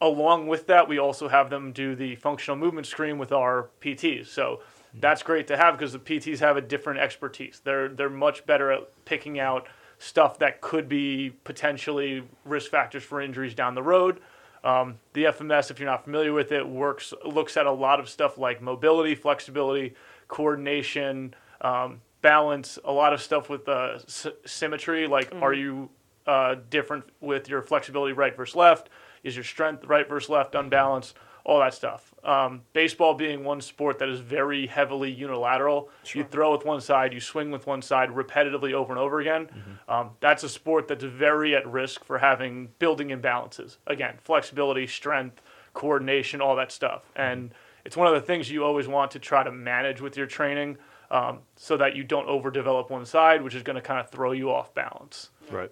[0.00, 4.28] Along with that, we also have them do the functional movement screen with our PTs.
[4.28, 4.60] So
[4.94, 7.60] that's great to have because the PTs have a different expertise.
[7.64, 9.66] They're they're much better at picking out
[9.98, 14.20] stuff that could be potentially risk factors for injuries down the road.
[14.62, 18.08] Um, the FMS, if you're not familiar with it, works looks at a lot of
[18.08, 19.94] stuff like mobility, flexibility,
[20.28, 25.06] coordination, um, balance, a lot of stuff with uh, s- symmetry.
[25.06, 25.90] Like, are you
[26.26, 28.88] uh, different with your flexibility right versus left?
[29.22, 31.16] Is your strength right versus left unbalanced?
[31.44, 32.12] All that stuff.
[32.24, 35.88] Um, baseball being one sport that is very heavily unilateral.
[36.12, 39.48] You throw with one side, you swing with one side repetitively over and over again.
[39.88, 43.78] Um, that's a sport that's very at risk for having building imbalances.
[43.86, 45.40] Again, flexibility, strength,
[45.72, 47.10] coordination, all that stuff.
[47.16, 47.54] And
[47.86, 50.76] it's one of the things you always want to try to manage with your training
[51.10, 54.32] um, so that you don't overdevelop one side, which is going to kind of throw
[54.32, 55.30] you off balance.
[55.50, 55.70] Right.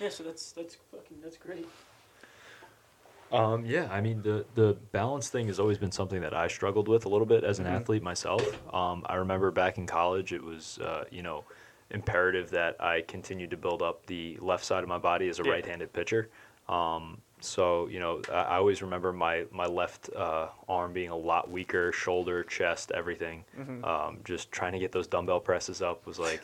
[0.00, 1.66] Yeah, so that's that's fucking that's great.
[3.32, 6.86] Um, yeah, I mean the the balance thing has always been something that I struggled
[6.86, 8.42] with a little bit as an athlete myself.
[8.72, 11.44] Um, I remember back in college, it was uh, you know
[11.90, 15.44] imperative that I continued to build up the left side of my body as a
[15.44, 15.52] Yeah.
[15.52, 16.28] right-handed pitcher.
[16.68, 21.16] Um, so you know, I, I always remember my my left uh, arm being a
[21.16, 23.44] lot weaker, shoulder, chest, everything.
[23.84, 26.42] Um, just trying to get those dumbbell presses up was like.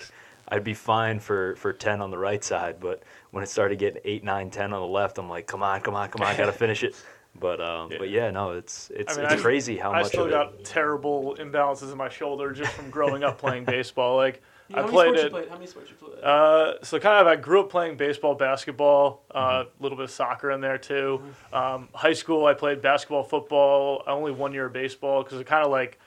[0.48, 4.02] I'd be fine for, for 10 on the right side, but when it started getting
[4.04, 6.36] 8, 9, 10 on the left, I'm like, come on, come on, come on, I
[6.36, 6.96] got to finish it.
[7.38, 10.06] But um, but yeah, no, it's it's I mean, it's I- crazy how I much
[10.06, 10.32] I still of it.
[10.32, 14.16] got terrible imbalances in my shoulder just from growing up playing baseball.
[14.16, 15.30] Like I how many played sports you it.
[15.32, 15.48] played?
[15.48, 16.24] How many sports you played?
[16.24, 19.82] Uh, so kind of, I grew up playing baseball, basketball, a uh, Mm-hmm.
[19.82, 21.22] little bit of soccer in there too.
[21.52, 24.02] Um, high school, I played basketball, football.
[24.06, 25.98] Only one year of baseball because it kind of like,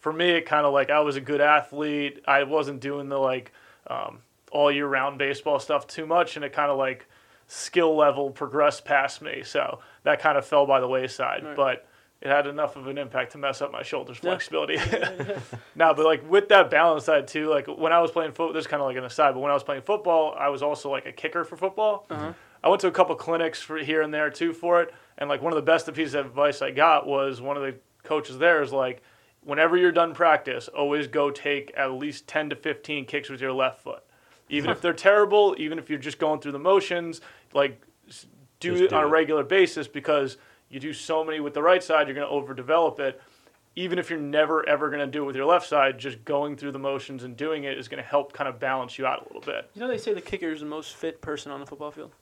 [0.00, 2.22] for me, it kind of like I was a good athlete.
[2.26, 3.52] I wasn't doing the like
[3.88, 4.18] um,
[4.52, 7.06] all year round baseball stuff too much, and it kind of like
[7.48, 9.42] skill level progressed past me.
[9.44, 11.56] So that kind of fell by the wayside, Right.
[11.56, 11.86] but.
[12.20, 14.76] It had enough of an impact to mess up my shoulders flexibility.
[15.74, 18.62] now, but like with that balance side too, like when I was playing football, this
[18.62, 20.90] is kind of like an aside, but when I was playing football, I was also
[20.90, 22.06] like a kicker for football.
[22.08, 22.32] Uh-huh.
[22.62, 25.42] I went to a couple clinics for here and there too for it, and like
[25.42, 28.62] one of the best pieces of advice I got was one of the coaches there
[28.62, 29.02] is like,
[29.42, 33.52] whenever you're done practice, always go take at least ten to fifteen kicks with your
[33.52, 34.02] left foot,
[34.48, 37.20] even if they're terrible, even if you're just going through the motions,
[37.52, 37.82] like
[38.60, 40.38] do it do on a regular basis because
[40.74, 43.20] you do so many with the right side, you're going to overdevelop it
[43.76, 46.56] even if you're never ever going to do it with your left side, just going
[46.56, 49.22] through the motions and doing it is going to help kind of balance you out
[49.22, 49.68] a little bit.
[49.74, 52.12] You know they say the kicker is the most fit person on the football field.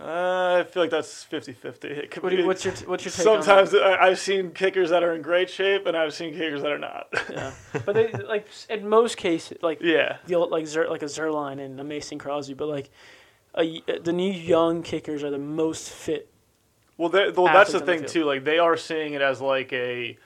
[0.00, 2.08] Uh, I feel like that's 50 50.
[2.20, 5.22] What you, what's your what's your take on Sometimes I've seen kickers that are in
[5.22, 7.08] great shape, and I've seen kickers that are not.
[7.28, 7.52] Yeah,
[7.84, 10.18] but they like in most cases like yeah.
[10.26, 12.90] the old, like Zer, like a Zuerlein and a Mason Crosby, but like
[13.56, 16.30] a, the new young kickers are the most fit.
[16.98, 18.24] Well, they- well that's the Athletes the thing too.
[18.24, 20.18] Like they are seeing it as like a,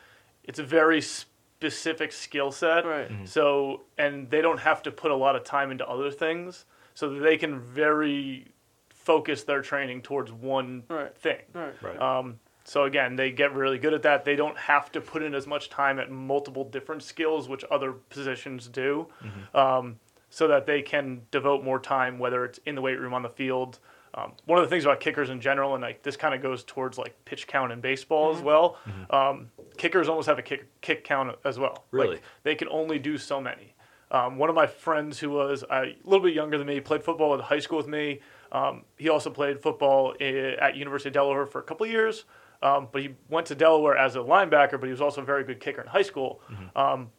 [0.43, 2.85] it's a very specific skill set.
[2.85, 3.11] Right.
[3.25, 7.11] So and they don't have to put a lot of time into other things, so
[7.11, 8.49] that they can very
[8.91, 11.17] focus their training towards one Right.
[11.17, 11.41] thing.
[11.53, 11.75] Right.
[11.83, 12.01] Right.
[12.01, 14.25] Um, so again, they get really good at that.
[14.25, 17.93] They don't have to put in as much time at multiple different skills, which other
[17.93, 19.09] positions do,
[19.55, 19.99] um,
[20.31, 23.29] so that they can devote more time, whether it's in the weight room, on the
[23.29, 23.81] field.
[24.15, 26.65] Um, one of the things about kickers in general, and like this kind of goes
[26.65, 28.77] towards like pitch count in baseball as well.
[29.11, 31.85] Um, kickers almost have a kick kick count as well.
[31.91, 32.07] Really?
[32.17, 33.75] Like, they can only do so many.
[34.11, 37.03] Um, one of my friends who was uh, a little bit younger than me played
[37.03, 38.21] football in high school with me.
[38.53, 40.25] Um, he also played football i-
[40.61, 42.25] at University of Delaware for a couple of years.
[42.63, 45.43] Um, but he went to Delaware as a linebacker, but he was also a very
[45.45, 46.43] good kicker in high school.
[46.77, 47.11] Um, he,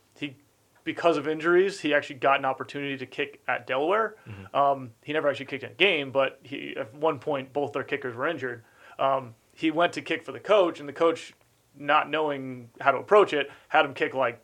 [0.84, 4.16] because of injuries, he actually got an opportunity to kick at Delaware.
[4.54, 7.84] Um, he never actually kicked in a game, but he at one point both their
[7.84, 8.64] kickers were injured.
[9.00, 11.34] Um, he went to kick for the coach, and the coach,
[11.78, 14.40] not knowing how to approach it, had him kick like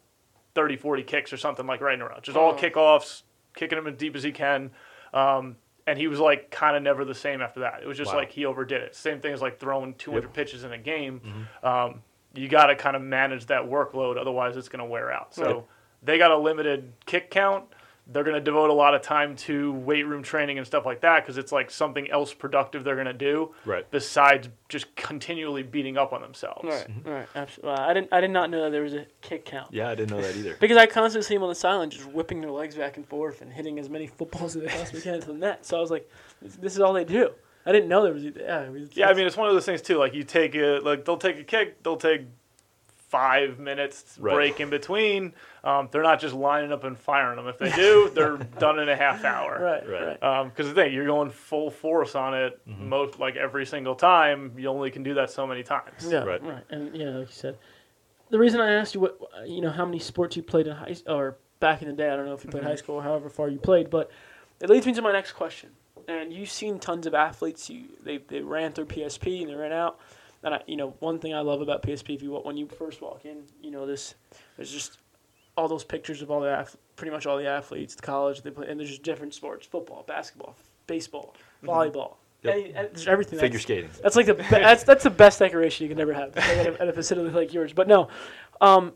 [0.56, 2.19] 30, 40 kicks or something like right in a row.
[2.21, 2.56] Just all Oh.
[2.58, 3.23] kickoffs,
[3.56, 4.71] kicking them as deep as he can.
[5.13, 7.82] Um, and he was like kind of never the same after that.
[7.82, 8.19] It was just Wow.
[8.19, 8.95] like he overdid it.
[8.95, 11.21] Same thing as like throwing 200 pitches in a game.
[11.25, 11.65] Mm-hmm.
[11.67, 12.04] Um,
[12.36, 15.34] you got to kind of manage that workload, otherwise it's going to wear out.
[15.34, 15.63] So Right.
[16.04, 17.66] They got a limited kick count,
[18.12, 21.02] they're going to devote a lot of time to weight room training and stuff like
[21.02, 23.86] that because it's like something else productive they're going to do Right.
[23.92, 26.64] besides just continually beating up on themselves.
[26.64, 27.08] Right, mm-hmm.
[27.08, 27.78] right, absolutely.
[27.78, 29.72] I didn't, I did not know that there was a kick count.
[29.72, 30.56] Yeah, I didn't know that either.
[30.60, 33.42] Because I constantly see them on the sideline just whipping their legs back and forth
[33.42, 35.64] and hitting as many footballs as they possibly can to the net.
[35.66, 36.10] So I was like,
[36.42, 37.30] this, this is all they do.
[37.66, 38.24] I didn't know there was.
[38.24, 39.98] Yeah, it was, Yeah, I mean it's one of those things too.
[40.00, 42.22] Like you take it, like they'll take a kick, they'll take
[43.10, 44.34] five minutes Right.
[44.34, 45.34] break in between.
[45.63, 47.48] Um, they're not just lining up and firing them.
[47.48, 49.60] If they do, they're done in a half hour.
[49.62, 50.08] right, Right.
[50.22, 50.24] right.
[50.24, 52.89] Um, because the thing, you're going full force on it mm-hmm.
[52.89, 54.54] most like every single time.
[54.58, 56.08] You only can do that so many times.
[56.08, 56.41] Yeah, right.
[56.43, 56.63] Right.
[56.69, 57.58] And yeah, like you said,
[58.30, 60.95] the reason I asked you what you know how many sports you played in high
[61.08, 62.78] or back in the day, I don't know if you played high mm-hmm.
[62.78, 64.12] school or however far you played, but
[64.62, 65.72] it leads me to my next question.
[66.08, 67.69] And you've seen tons of athletes.
[67.69, 70.00] You they, they ran through PSP and they ran out.
[70.43, 73.02] And I, you know, one thing I love about PSP, if you when you first
[73.02, 74.15] walk in, you know this,
[74.56, 74.99] there's just
[75.58, 78.67] all those pictures of all the pretty much all the athletes, the college they play,
[78.69, 80.56] and there's just different sports: football, basketball,
[80.88, 82.54] baseball, volleyball, Yep.
[82.56, 83.38] any, there's everything.
[83.38, 83.89] Figure That's- skating.
[84.02, 86.82] that's like the be- that's that's the best decoration you can ever have at a,
[86.82, 87.73] at a facility like yours.
[87.73, 88.08] But no,
[88.62, 88.93] um,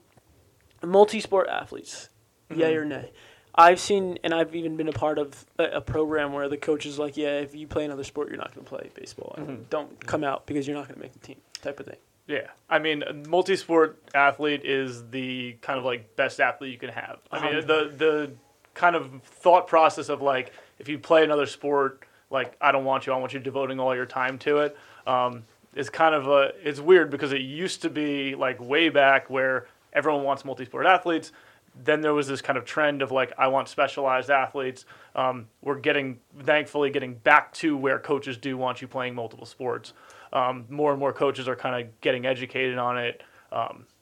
[0.82, 2.08] multi-sport athletes,
[2.56, 3.12] yay or nay?
[3.56, 6.86] I've seen and I've even been a part of a, a program where the coach
[6.86, 9.36] is like, yeah, if you play another sport, you're not going to play baseball.
[9.38, 11.98] And Don't come out because you're not going to make the team, type of thing.
[12.26, 16.89] Yeah, I mean, a multi-sport athlete is the kind of like best athlete you can
[16.89, 17.20] have.
[17.32, 18.32] I mean, the the
[18.74, 23.06] kind of thought process of like if you play another sport, like I don't want
[23.06, 24.78] you, I want you devoting all your time to it.
[25.06, 25.44] Um,
[25.76, 29.68] is kind of a it's weird because it used to be like way back where
[29.92, 31.34] everyone wants multi-sport athletes.
[31.76, 34.86] Then there was this kind of trend of like I want specialized athletes.
[35.16, 39.94] Um, we're getting thankfully getting back to where coaches do want you playing multiple sports.
[40.32, 43.24] Um, more and more coaches are kind of getting educated on it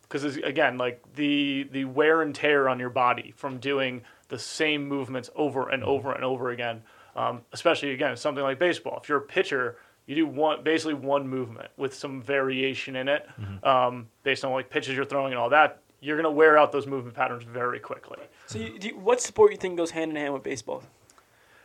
[0.03, 4.87] because again like the the wear and tear on your body from doing the same
[4.87, 6.83] movements over and over and over again.
[7.15, 8.99] Um, especially again something like baseball.
[9.01, 13.27] If you're a pitcher you do one basically one movement with some variation in it
[13.63, 16.71] um, based on like pitches you're throwing and all that you're going to wear out
[16.71, 20.11] those movement patterns very quickly So, you, do you, what sport you think goes hand
[20.11, 20.83] in hand with baseball?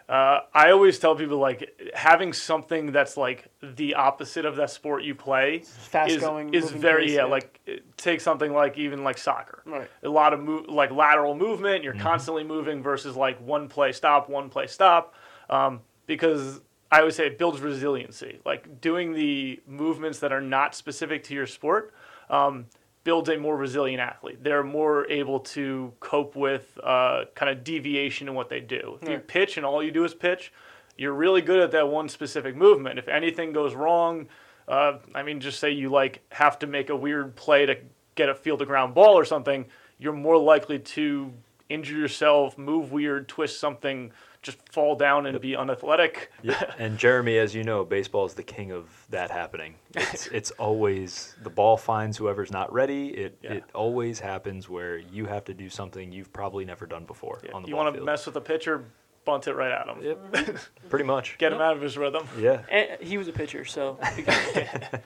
[0.09, 5.03] Uh, I always tell people like having something that's like the opposite of that sport
[5.03, 7.25] you play Fast is, going, is very pace, yeah, yeah.
[7.25, 9.91] like it- take something like even like soccer Right.
[10.05, 12.03] a lot of move like lateral movement you're Mm-hmm.
[12.05, 15.15] constantly moving versus like one play stop one play stop
[15.51, 16.61] um, because
[16.93, 21.35] I always say it builds resiliency like doing the movements that are not specific to
[21.35, 21.93] your sport
[22.31, 22.67] um,
[23.07, 24.43] builds a more resilient athlete.
[24.43, 28.99] They're more able to cope with uh, kind of deviation in what they do.
[29.01, 30.53] If you pitch and all you do is pitch,
[30.99, 32.99] you're really good at that one specific movement.
[32.99, 34.27] If anything goes wrong,
[34.67, 37.77] uh, I mean, just say you like have to make a weird play to
[38.17, 39.67] get a field to ground ball or something,
[40.01, 41.33] you're more likely to
[41.69, 44.11] injure yourself, move weird, twist something,
[44.47, 46.31] just fall down and be unathletic.
[46.43, 49.75] Yeah, and Jeremy, as you know, baseball is the king of that happening.
[49.95, 53.09] It's, it's always the ball finds whoever's not ready.
[53.09, 53.55] It Yeah.
[53.55, 57.63] it always happens where you have to do something you've probably never done before on
[57.63, 58.85] the you want to mess with a pitcher,
[59.25, 60.03] bunt it right at him.
[60.03, 61.37] Yep, pretty much.
[61.39, 62.27] Get him out of his rhythm.
[62.39, 65.03] Yeah, And he was a pitcher, so I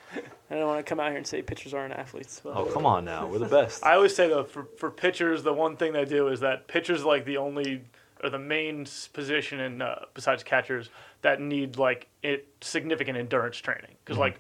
[0.50, 2.40] don't want to come out here and say pitchers aren't athletes.
[2.44, 3.85] But Oh come on now, we're the best.
[3.85, 7.05] I always say though, for for pitchers, the one thing they do is that pitchers
[7.05, 7.83] like the only
[8.22, 10.90] or the main position in uh, besides catchers
[11.22, 14.38] that need like it significant endurance training because like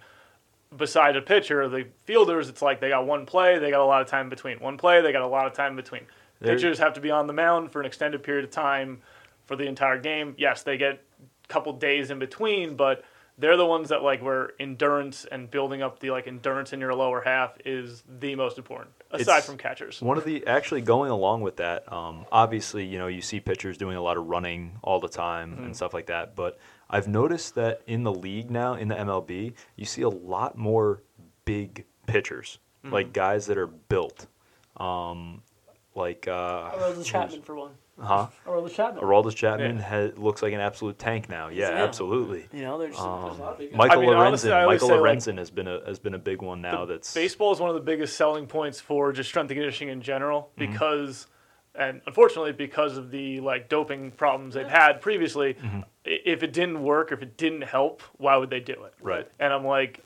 [0.76, 4.00] beside a pitcher, the fielders, it's like they got one play, they got a lot
[4.02, 6.02] of time between one play, they got a lot of time between.
[6.40, 9.00] There- Pitchers have to be on the mound for an extended period of time
[9.46, 10.34] for the entire game.
[10.38, 11.02] Yes, they get
[11.44, 13.04] a couple days in between, but
[13.40, 16.94] they're the ones that like where endurance and building up the like endurance in your
[16.94, 20.00] lower half is the most important aside It's- from catchers.
[20.02, 23.76] One of the actually going along with that, um, obviously, you know, you see pitchers
[23.78, 25.64] doing a lot of running all the time Mm-hmm.
[25.64, 26.36] and stuff like that.
[26.36, 30.56] But I've noticed that in the league now, in the MLB, you see a lot
[30.58, 31.02] more
[31.44, 32.94] big pitchers, Mm-hmm.
[32.94, 34.26] like guys that are built,
[34.76, 35.42] um,
[35.94, 37.72] like uh, Aroldis Chapman for one.
[38.00, 38.28] Huh?
[38.46, 39.02] Aroldis Chapman.
[39.04, 39.82] Aroldis Chapman Yeah.
[39.82, 41.48] ha looks like an absolute tank now.
[41.48, 41.84] Yeah, Yeah.
[41.84, 42.46] absolutely.
[42.52, 43.78] You know, there's, there's a Um, lot of big guys.
[43.78, 44.52] Michael I mean, Lorenzen.
[44.52, 46.84] I always Michael say, like, Lorenzen has been a has been a big one now.
[46.84, 50.00] That's baseball is one of the biggest selling points for just strength and conditioning in
[50.02, 50.72] general Mm-hmm.
[50.72, 51.26] because
[51.74, 55.80] and unfortunately because of the like doping problems they've had previously Mm-hmm.
[56.04, 59.28] if it didn't work if it didn't help why would they do it Right.
[59.38, 60.00] and i'm like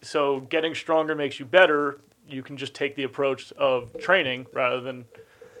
[0.00, 4.80] so getting stronger makes you better you can just take the approach of training rather
[4.80, 5.04] than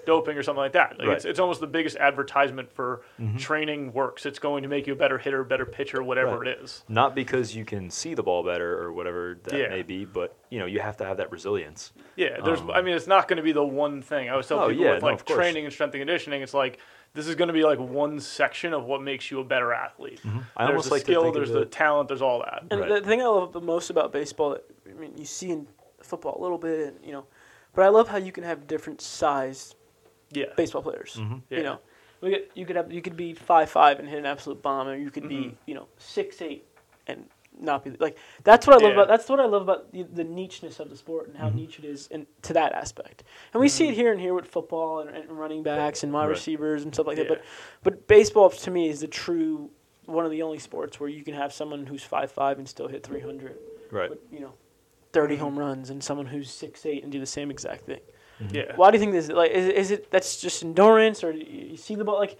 [0.04, 0.92] doping or something like that.
[0.92, 1.06] Like Right.
[1.08, 1.16] Mm-hmm.
[1.16, 3.02] it's, it's almost the biggest advertisement for
[3.38, 4.26] training works.
[4.26, 6.48] It's going to make you a better hitter, better pitcher, whatever Right.
[6.48, 6.84] it is.
[6.88, 9.68] not because you can see the ball better or whatever that Yeah.
[9.68, 11.92] may be, but you know you have to have that resilience.
[12.16, 12.60] Yeah, there's.
[12.60, 14.28] Um, I mean, it's not going to be the one thing.
[14.28, 16.42] I was tell Oh, people yeah, with no, like of training and strength and conditioning,
[16.42, 16.78] it's like
[17.14, 20.20] this is going to be like one section of what makes you a better athlete.
[20.24, 22.40] I There's almost the like skill, to think there's of the it, talent, there's all
[22.40, 22.64] that.
[22.70, 22.88] And Right.
[22.88, 24.56] the thing I love the most about baseball,
[24.88, 25.66] I mean, you see in
[26.02, 27.26] football a little bit, and, you know,
[27.74, 29.74] but I love how you can have different sized
[30.32, 30.46] Yeah.
[30.56, 31.16] baseball players.
[31.18, 31.36] Mm-hmm.
[31.50, 31.58] Yeah.
[31.58, 31.78] You know,
[32.20, 34.88] we get, you could have you could be five five and hit an absolute bomb,
[34.88, 35.54] or you could be Mhm.
[35.66, 36.66] you know six eight
[37.06, 37.26] and
[37.60, 39.02] not be like that's what I love Yeah.
[39.02, 41.54] about that's what I love about the, the nicheness of the sport and how Mhm.
[41.56, 43.24] niche it is and to that aspect.
[43.52, 46.22] And we see it here and here with football and, and running backs and wide
[46.22, 46.30] Right.
[46.30, 47.28] receivers and stuff like that.
[47.28, 47.42] But
[47.82, 49.70] but baseball to me is the true
[50.06, 52.88] one of the only sports where you can have someone who's five five and still
[52.88, 53.58] hit three hundred.
[53.90, 54.08] right.
[54.08, 54.54] But, you know,
[55.12, 55.40] 30 Mhm.
[55.40, 58.00] home runs and someone who's six eight and do the same exact thing.
[58.50, 58.72] Yeah.
[58.76, 59.28] Why do you think this?
[59.28, 62.38] Like, is, it- is it that's just endurance, or you, you see the ball like?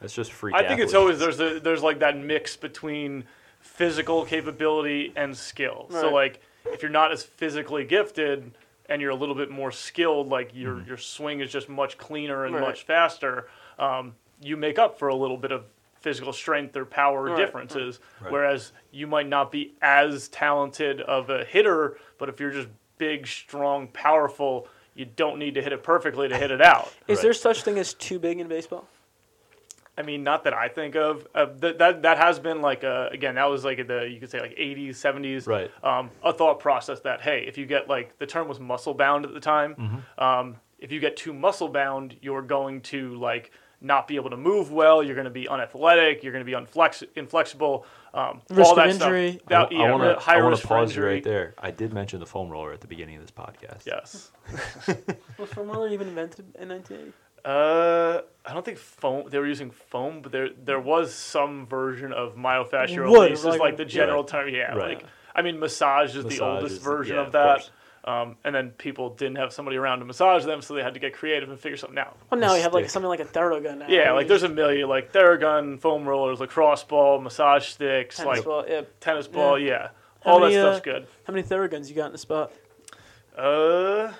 [0.00, 0.54] That's just freak.
[0.54, 3.24] I think it's always there's a, there's like that mix between
[3.60, 5.86] physical capability and skill.
[5.90, 8.52] So like if you're not as physically gifted
[8.88, 10.88] and you're a little bit more skilled, like your Mm-hmm.
[10.88, 12.60] your swing is just much cleaner and Right.
[12.60, 15.64] much faster, um, you make up for a little bit of
[16.00, 17.98] physical strength or power Right, differences.
[18.20, 18.32] Right.
[18.32, 23.26] Whereas you might not be as talented of a hitter, but if you're just big,
[23.26, 26.92] strong, powerful, you don't need to hit it perfectly to hit it out.
[27.06, 27.22] Is Right.
[27.22, 28.88] there such thing as too big in baseball?
[29.96, 31.26] I mean, not that I think of.
[31.34, 34.30] Uh, that that that has been like a, again, that was like the you could
[34.30, 35.70] say like 80s, 70s, Right.
[35.84, 39.24] um, a thought process that hey, if you get like the term was muscle bound
[39.24, 39.74] at the time.
[39.76, 40.22] Mm-hmm.
[40.24, 44.36] Um, if you get too muscle bound, you're going to like not be able to
[44.36, 45.02] move well.
[45.02, 46.22] You're going to be unathletic.
[46.24, 47.86] You're going to be unflex- inflexible.
[48.12, 49.32] Um, Risk all of injury.
[49.34, 49.48] Stuff.
[49.48, 51.14] That, I, yeah, want to I want risk to for pause you injury.
[51.14, 51.54] right there.
[51.58, 53.86] I did mention the foam roller at the beginning of this podcast.
[53.86, 54.30] Yes.
[55.38, 57.12] Was foam roller even invented in 1980?
[57.44, 59.28] Uh, I don't think foam.
[59.30, 63.44] They were using foam, but there there was some version of myofascial Wood, release, is
[63.44, 64.28] like- like the general Right.
[64.28, 64.48] term.
[64.48, 64.98] Yeah, Right.
[64.98, 65.04] like
[65.36, 67.58] I mean, massage is the oldest is- version yeah, of that.
[67.58, 67.70] course.
[68.08, 71.00] Um, and then people didn't have somebody around to massage them, so they had to
[71.00, 72.16] get creative and figure something out.
[72.30, 73.86] Well, now you have like something like a Theragun now.
[73.88, 78.38] Yeah, like there's just- a million like Theragun, foam rollers, lacrosse ball, massage sticks, tennis
[78.38, 78.64] like ball.
[78.66, 78.82] Yeah.
[79.00, 79.58] tennis ball.
[79.58, 79.88] Yeah,
[80.24, 81.06] How all many, that uh, stuff's good.
[81.24, 82.50] How many Theraguns you got in the spot?
[83.36, 84.12] Uh,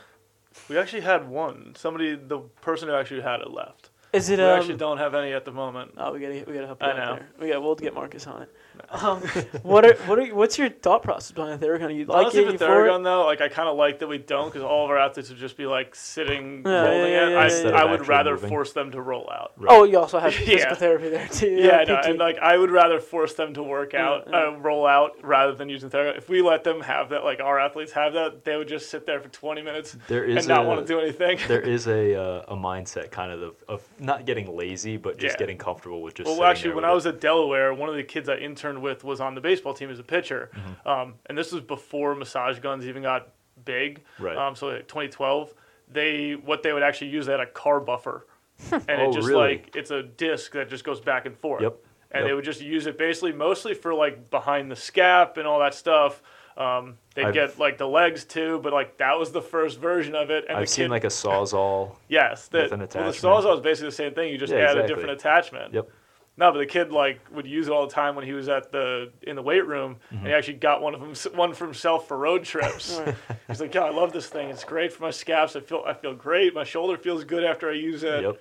[0.68, 1.74] we actually had one.
[1.74, 3.88] Somebody, the person who actually had it left.
[4.12, 4.78] Is it We actually um?
[4.78, 5.92] don't have any at the moment.
[5.98, 7.14] Oh, we gotta we gotta help you I out know.
[7.16, 7.28] there.
[7.40, 8.52] We got we'll get Marcus on it.
[8.90, 9.20] Um,
[9.64, 11.94] what are what are what's your thought process behind a Theragun?
[11.96, 12.46] You like Honestly, it?
[12.46, 12.90] with You for it?
[12.90, 15.28] Theragun though, like I kind of like that we don't because all of our athletes
[15.30, 17.30] would just be like sitting Yeah, holding yeah, it.
[17.32, 18.48] yeah, I, yeah, Instead I of would rather moving.
[18.48, 19.52] force them to roll out.
[19.56, 19.68] Right.
[19.72, 20.46] Oh, you also have Yeah.
[20.46, 21.48] physical therapy there too.
[21.50, 24.44] Yeah, no, and like I would rather force them to work out, yeah.
[24.46, 26.16] Uh, roll out, rather than using Theragun.
[26.16, 29.06] If we let them have that, like our athletes have that, they would just sit
[29.06, 31.40] there for 20 minutes There is and not a, want to do anything.
[31.48, 35.34] there is a uh, a mindset kind of of, of not getting lazy, but just
[35.36, 35.38] Yeah.
[35.38, 36.26] getting comfortable with just.
[36.26, 36.94] Well, actually, there when with I it.
[36.96, 39.90] was at Delaware, one of the kids I interned with was on the baseball team
[39.90, 40.88] as a pitcher, Mm-hmm.
[40.88, 43.28] um, and this was before massage guns even got
[43.64, 44.02] big.
[44.18, 44.36] Right.
[44.36, 45.54] Um, so like 2012,
[45.90, 48.26] they what they would actually use they had a car buffer,
[48.72, 49.40] and Oh, it just really?
[49.58, 51.62] like it's a disc that just goes back and forth.
[51.62, 51.76] Yep.
[52.10, 52.26] And Yep.
[52.30, 55.74] they would just use it basically mostly for like behind the scap and all that
[55.74, 56.22] stuff.
[56.58, 60.14] Um, they'd I've- get like the legs too, but like that was the first version
[60.16, 60.44] of it.
[60.48, 61.92] And I've seen kid, like a sawzall.
[62.08, 64.30] yes, the, with an well, the sawzall is basically the same thing.
[64.32, 65.72] You just Yeah, add a different attachment.
[65.72, 65.88] Yep.
[66.36, 68.70] No, but the kid like would use it all the time when he was at
[68.72, 70.26] the in the weight room, and Mm-hmm.
[70.26, 73.00] he actually got one of them one for himself for road trips.
[73.06, 73.14] Right.
[73.48, 74.48] He's like, "Yeah, I love this thing.
[74.48, 75.54] It's great for my scaps.
[75.56, 76.54] I feel I feel great.
[76.54, 78.40] My shoulder feels good after I use it." Yep.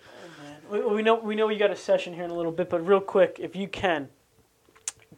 [0.72, 2.86] We, we know we know you got a session here in a little bit, but
[2.86, 4.10] real quick, if you can,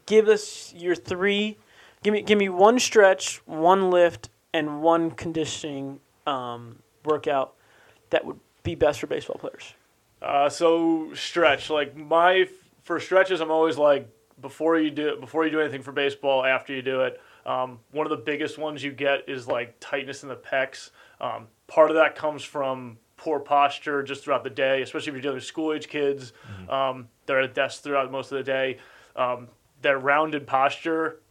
[0.05, 1.57] give us your three.
[2.03, 7.55] Give me give me one stretch, one lift, and one conditioning um, workout
[8.09, 9.73] that would be best for baseball players.
[10.21, 12.47] Uh, so stretch like my
[12.83, 14.07] for stretches, I'm always like
[14.41, 17.19] before you do before you do anything for baseball, after you do it.
[17.45, 20.91] Um, one of the biggest ones you get is like tightness in the pecs.
[21.19, 25.21] Um, part of that comes from poor posture just throughout the day, especially if you're
[25.21, 26.31] dealing with school age kids.
[26.69, 28.77] Um, they're at a desk throughout most of the day.
[29.15, 29.47] Um,
[29.81, 31.28] their rounded posture ch-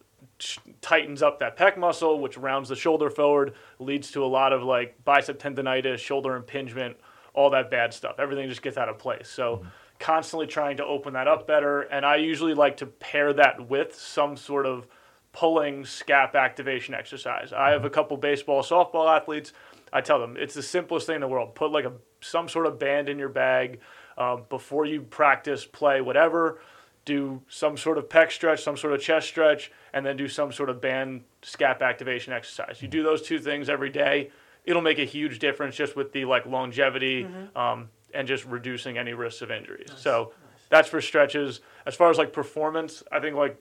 [0.81, 4.63] tightens up that pec muscle, which rounds the shoulder forward, leads to a lot of
[4.63, 6.97] like bicep tendonitis, shoulder impingement,
[7.35, 8.17] all that bad stuff.
[8.19, 9.29] Everything just gets out of place.
[9.29, 9.65] So
[9.99, 11.83] constantly trying to open that up better.
[11.83, 14.87] And I usually like to pair that with some sort of
[15.33, 17.53] pulling scap activation exercise.
[17.53, 19.53] I have a couple baseball, softball athletes.
[19.93, 21.55] I tell them it's the simplest thing in the world.
[21.55, 23.81] Put like a some sort of band in your bag
[24.17, 26.61] um, before you practice, play, whatever.
[27.09, 30.53] Do some sort of pec stretch, some sort of chest stretch, and then do some
[30.53, 32.83] sort of band scap activation exercise.
[32.83, 34.31] You do those two things every day.
[34.67, 39.15] It'll make a huge difference just with the like longevity um, and just reducing any
[39.15, 39.91] risks of injuries.
[39.97, 40.35] So
[40.69, 41.61] that's for stretches.
[41.87, 43.57] As far as like performance, I think like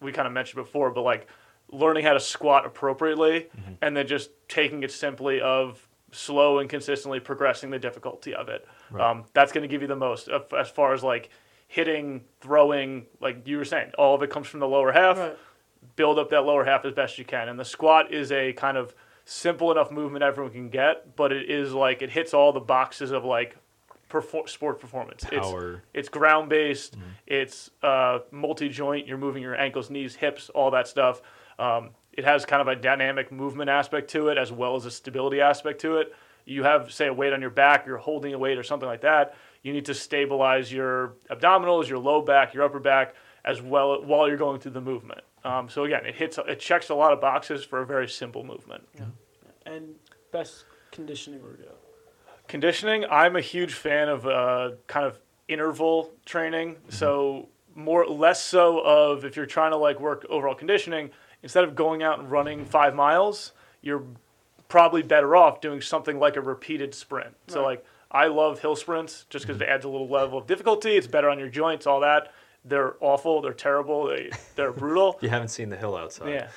[0.00, 1.26] we kind of mentioned before, but like
[1.72, 3.48] learning how to squat appropriately
[3.80, 8.64] and then just taking it simply of slow and consistently progressing the difficulty of it.
[8.92, 9.10] Right.
[9.10, 11.30] Um, that's going to give you the most as far as like
[11.72, 15.16] hitting, throwing, like you were saying, all of it comes from the lower half.
[15.18, 15.38] Right.
[15.96, 17.48] Build up that lower half as best you can.
[17.48, 18.94] And the squat is a kind of
[19.24, 23.10] simple enough movement everyone can get, but it is like it hits all the boxes
[23.10, 23.56] of like
[24.10, 25.24] perfor- sport performance.
[25.32, 25.82] It's Power.
[25.94, 26.98] it's ground based.
[27.26, 29.06] It's uh, multi joint.
[29.06, 31.22] You're moving your ankles, knees, hips, all that stuff.
[31.58, 34.90] Um, it has kind of a dynamic movement aspect to it as well as a
[34.90, 36.12] stability aspect to it.
[36.44, 39.00] You have, say, a weight on your back, you're holding a weight or something like
[39.02, 39.34] that.
[39.62, 44.28] You need to stabilize your abdominals, your low back, your upper back, as well while
[44.28, 45.20] you're going through the movement.
[45.44, 48.44] Um, so again, it hits, it checks a lot of boxes for a very simple
[48.44, 48.86] movement.
[48.94, 49.04] Yeah.
[49.66, 49.94] And
[50.30, 51.78] best conditioning workout.
[52.48, 56.76] Conditioning, I'm a huge fan of uh, kind of interval training.
[56.88, 61.10] So more less so of if you're trying to like work overall conditioning,
[61.42, 64.04] instead of going out and running five miles, you're
[64.68, 67.34] probably better off doing something like a repeated sprint.
[67.48, 70.96] So like I love hill sprints just because it adds a little level of difficulty.
[70.96, 72.32] It's better on your joints, all that.
[72.64, 73.40] They're awful.
[73.40, 74.06] They're terrible.
[74.06, 75.18] They they're brutal.
[75.22, 76.28] You haven't seen the hill outside.
[76.28, 76.48] Yeah.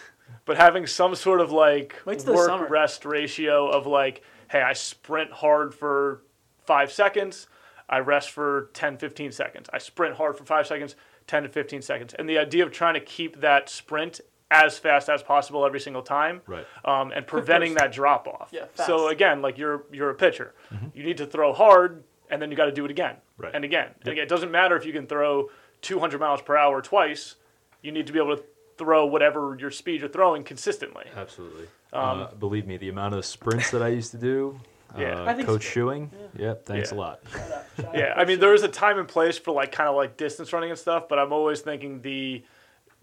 [0.43, 4.61] But having some sort of like Wait till the work rest ratio of like, hey,
[4.61, 6.21] I sprint hard for
[6.65, 7.47] five seconds,
[7.87, 9.69] I rest for 10, 15 seconds.
[9.71, 10.95] I sprint hard for five seconds,
[11.27, 12.13] 10 to 15 seconds.
[12.15, 14.21] And the idea of trying to keep that sprint
[14.51, 16.65] as fast as possible every single time Right.
[16.83, 18.49] um, and preventing that drop off.
[18.51, 20.53] Yeah, So again, like you're you're a pitcher,
[20.93, 23.51] you need to throw hard, and then you got to do it again Right.
[23.53, 23.89] and again.
[24.01, 25.49] And again, it doesn't matter if you can throw
[25.81, 27.35] 200 miles per hour twice.
[27.81, 28.43] You need to be able to
[28.77, 31.05] throw whatever your speed you're throwing consistently.
[31.15, 31.67] Absolutely.
[31.93, 34.59] Um, uh, believe me, the amount of sprints that I used to do,
[34.97, 35.21] Yeah.
[35.21, 35.69] uh, I think Coach so.
[35.69, 36.97] Shoeing, yep, thanks Yeah.
[36.97, 37.19] a lot.
[37.31, 39.51] Shout out, shout out Yeah, I Coach mean there is a time and place for
[39.53, 42.43] like kind of like distance running and stuff, but I'm always thinking the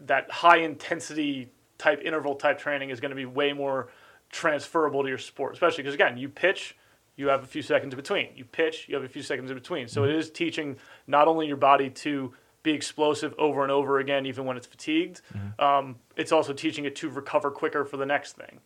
[0.06, 1.48] that high intensity
[1.78, 3.88] type interval type training is going to be way more
[4.30, 6.76] transferable to your sport, especially because again, you pitch,
[7.16, 8.28] you have a few seconds in between.
[8.34, 9.88] You pitch, you have a few seconds in between.
[9.88, 10.76] So it is teaching
[11.06, 12.32] not only your body to
[12.62, 15.20] be explosive over and over again, even when it's fatigued.
[15.58, 18.60] Um, it's also teaching it to recover quicker for the next thing.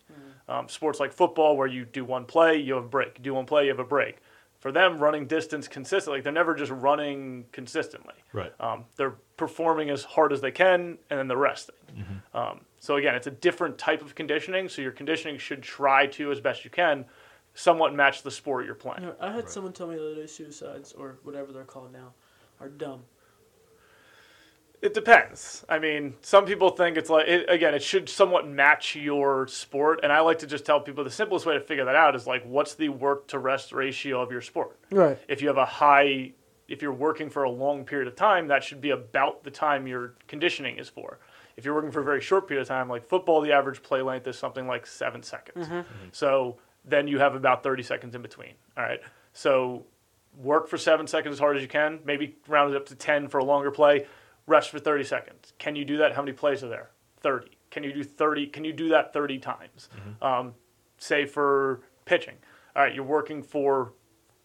[0.47, 3.17] Um, sports like football, where you do one play, you have a break.
[3.17, 4.19] You do one play, you have a break.
[4.59, 8.15] For them, running distance consistently, they're never just running consistently.
[8.33, 8.53] Right.
[8.59, 11.75] Um, they're performing as hard as they can, and then they're resting.
[12.33, 14.67] Um, so again, it's a different type of conditioning.
[14.69, 17.05] So your conditioning should try to, as best you can,
[17.53, 19.01] somewhat match the sport you're playing.
[19.01, 21.91] You know, I had someone tell me the other day suicides, or whatever they're called
[21.93, 22.13] now,
[22.59, 23.01] are dumb.
[24.79, 25.65] It depends.
[25.67, 30.01] I mean, some people think it's like it, again, it should somewhat match your sport,
[30.03, 32.27] and I like to just tell people the simplest way to figure that out is
[32.27, 34.77] like, what's the work to rest ratio of your sport?
[34.91, 35.17] Right.
[35.27, 36.33] If you have a high,
[36.67, 39.87] if you're working for a long period of time, that should be about the time
[39.87, 41.19] your conditioning is for.
[41.55, 44.01] If you're working for a very short period of time, like football, the average play
[44.01, 45.65] length is something like seven seconds.
[45.65, 45.75] Mm-hmm.
[45.75, 46.07] Mm-hmm.
[46.11, 48.53] So then you have about 30 seconds in between.
[48.77, 48.99] All right.
[49.33, 49.85] So
[50.37, 53.27] work for seven seconds as hard as you can, maybe round it up to 10
[53.27, 54.05] for a longer play,
[54.45, 55.53] rest for 30 seconds.
[55.57, 56.13] Can you do that?
[56.13, 56.91] How many plays are there?
[57.21, 57.47] 30.
[57.71, 58.47] Can you do 30?
[58.47, 59.89] Can you do that 30 times?
[59.95, 60.23] Mm-hmm.
[60.23, 60.53] Um,
[60.97, 62.35] say for pitching.
[62.75, 63.93] All right, you're working for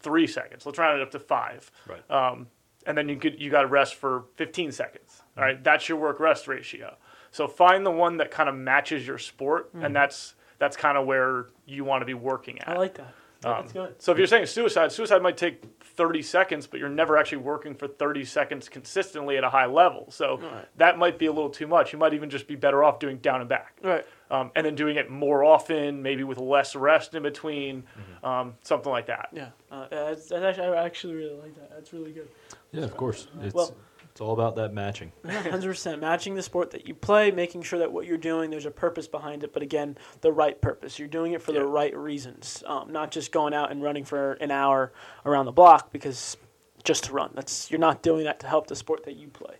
[0.02, 0.66] three seconds.
[0.66, 1.70] Let's round it up to five.
[1.88, 2.10] Right.
[2.10, 2.46] Um,
[2.86, 5.22] and then you could you got to rest for 15 seconds.
[5.36, 6.96] All right, that's your work rest ratio.
[7.30, 11.06] So find the one that kind of matches your sport, and that's that's kind of
[11.06, 12.68] where you want to be working at.
[12.68, 13.14] I like that.
[13.44, 13.94] Um, That's good.
[14.00, 17.74] So if you're saying suicide, suicide might take 30 seconds, but you're never actually working
[17.74, 20.08] for 30 seconds consistently at a high level.
[20.12, 20.68] So Right.
[20.76, 21.92] that might be a little too much.
[21.92, 23.78] You might even just be better off doing down and back.
[23.82, 24.06] Right.
[24.32, 28.26] Um, and then doing it more often, maybe with less rest in between, Mm-hmm.
[28.26, 29.28] um, something like that.
[29.32, 29.50] Yeah.
[29.70, 31.70] Uh, that's, that's actually, I actually really like that.
[31.70, 32.28] That's really good.
[32.72, 33.28] Yeah, of course.
[33.42, 33.76] It's Well-
[34.10, 35.10] it's all about that matching.
[35.26, 38.66] Hundred percent matching the sport that you play, making sure that what you're doing there's
[38.66, 40.98] a purpose behind it, but again, the right purpose.
[40.98, 44.32] You're doing it for the right reasons, um, not just going out and running for
[44.34, 44.92] an hour
[45.24, 46.36] around the block because
[46.84, 47.30] just to run.
[47.34, 49.54] That's you're not doing that to help the sport that you play.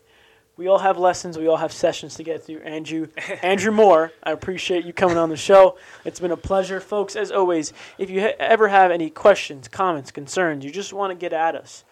[0.57, 1.39] We all have lessons.
[1.39, 2.61] We all have sessions to get through.
[2.61, 3.09] Andrew,
[3.43, 5.79] Andrew Moore, I appreciate you coming on the show.
[6.05, 7.17] It's been a pleasure, folks.
[7.17, 11.15] As always, if you ha- ever have any questions, comments, concerns, you just want to
[11.15, 11.85] get at us,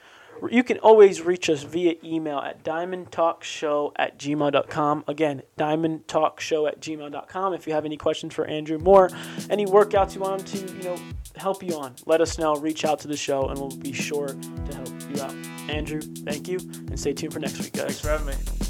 [0.50, 5.04] you can always reach us via email at diamondtalkshow at gmail.com.
[5.06, 7.54] Again, diamondtalkshow at gmail.com.
[7.54, 9.10] If you have any questions for Andrew Moore,
[9.50, 10.96] any workouts you want him to, you know,
[11.36, 12.54] help you on, let us know.
[12.56, 15.49] Reach out to the show, and we'll be sure to help you out.
[15.70, 18.00] Andrew, thank you, and stay tuned for next week, guys.
[18.00, 18.69] Thanks for having me.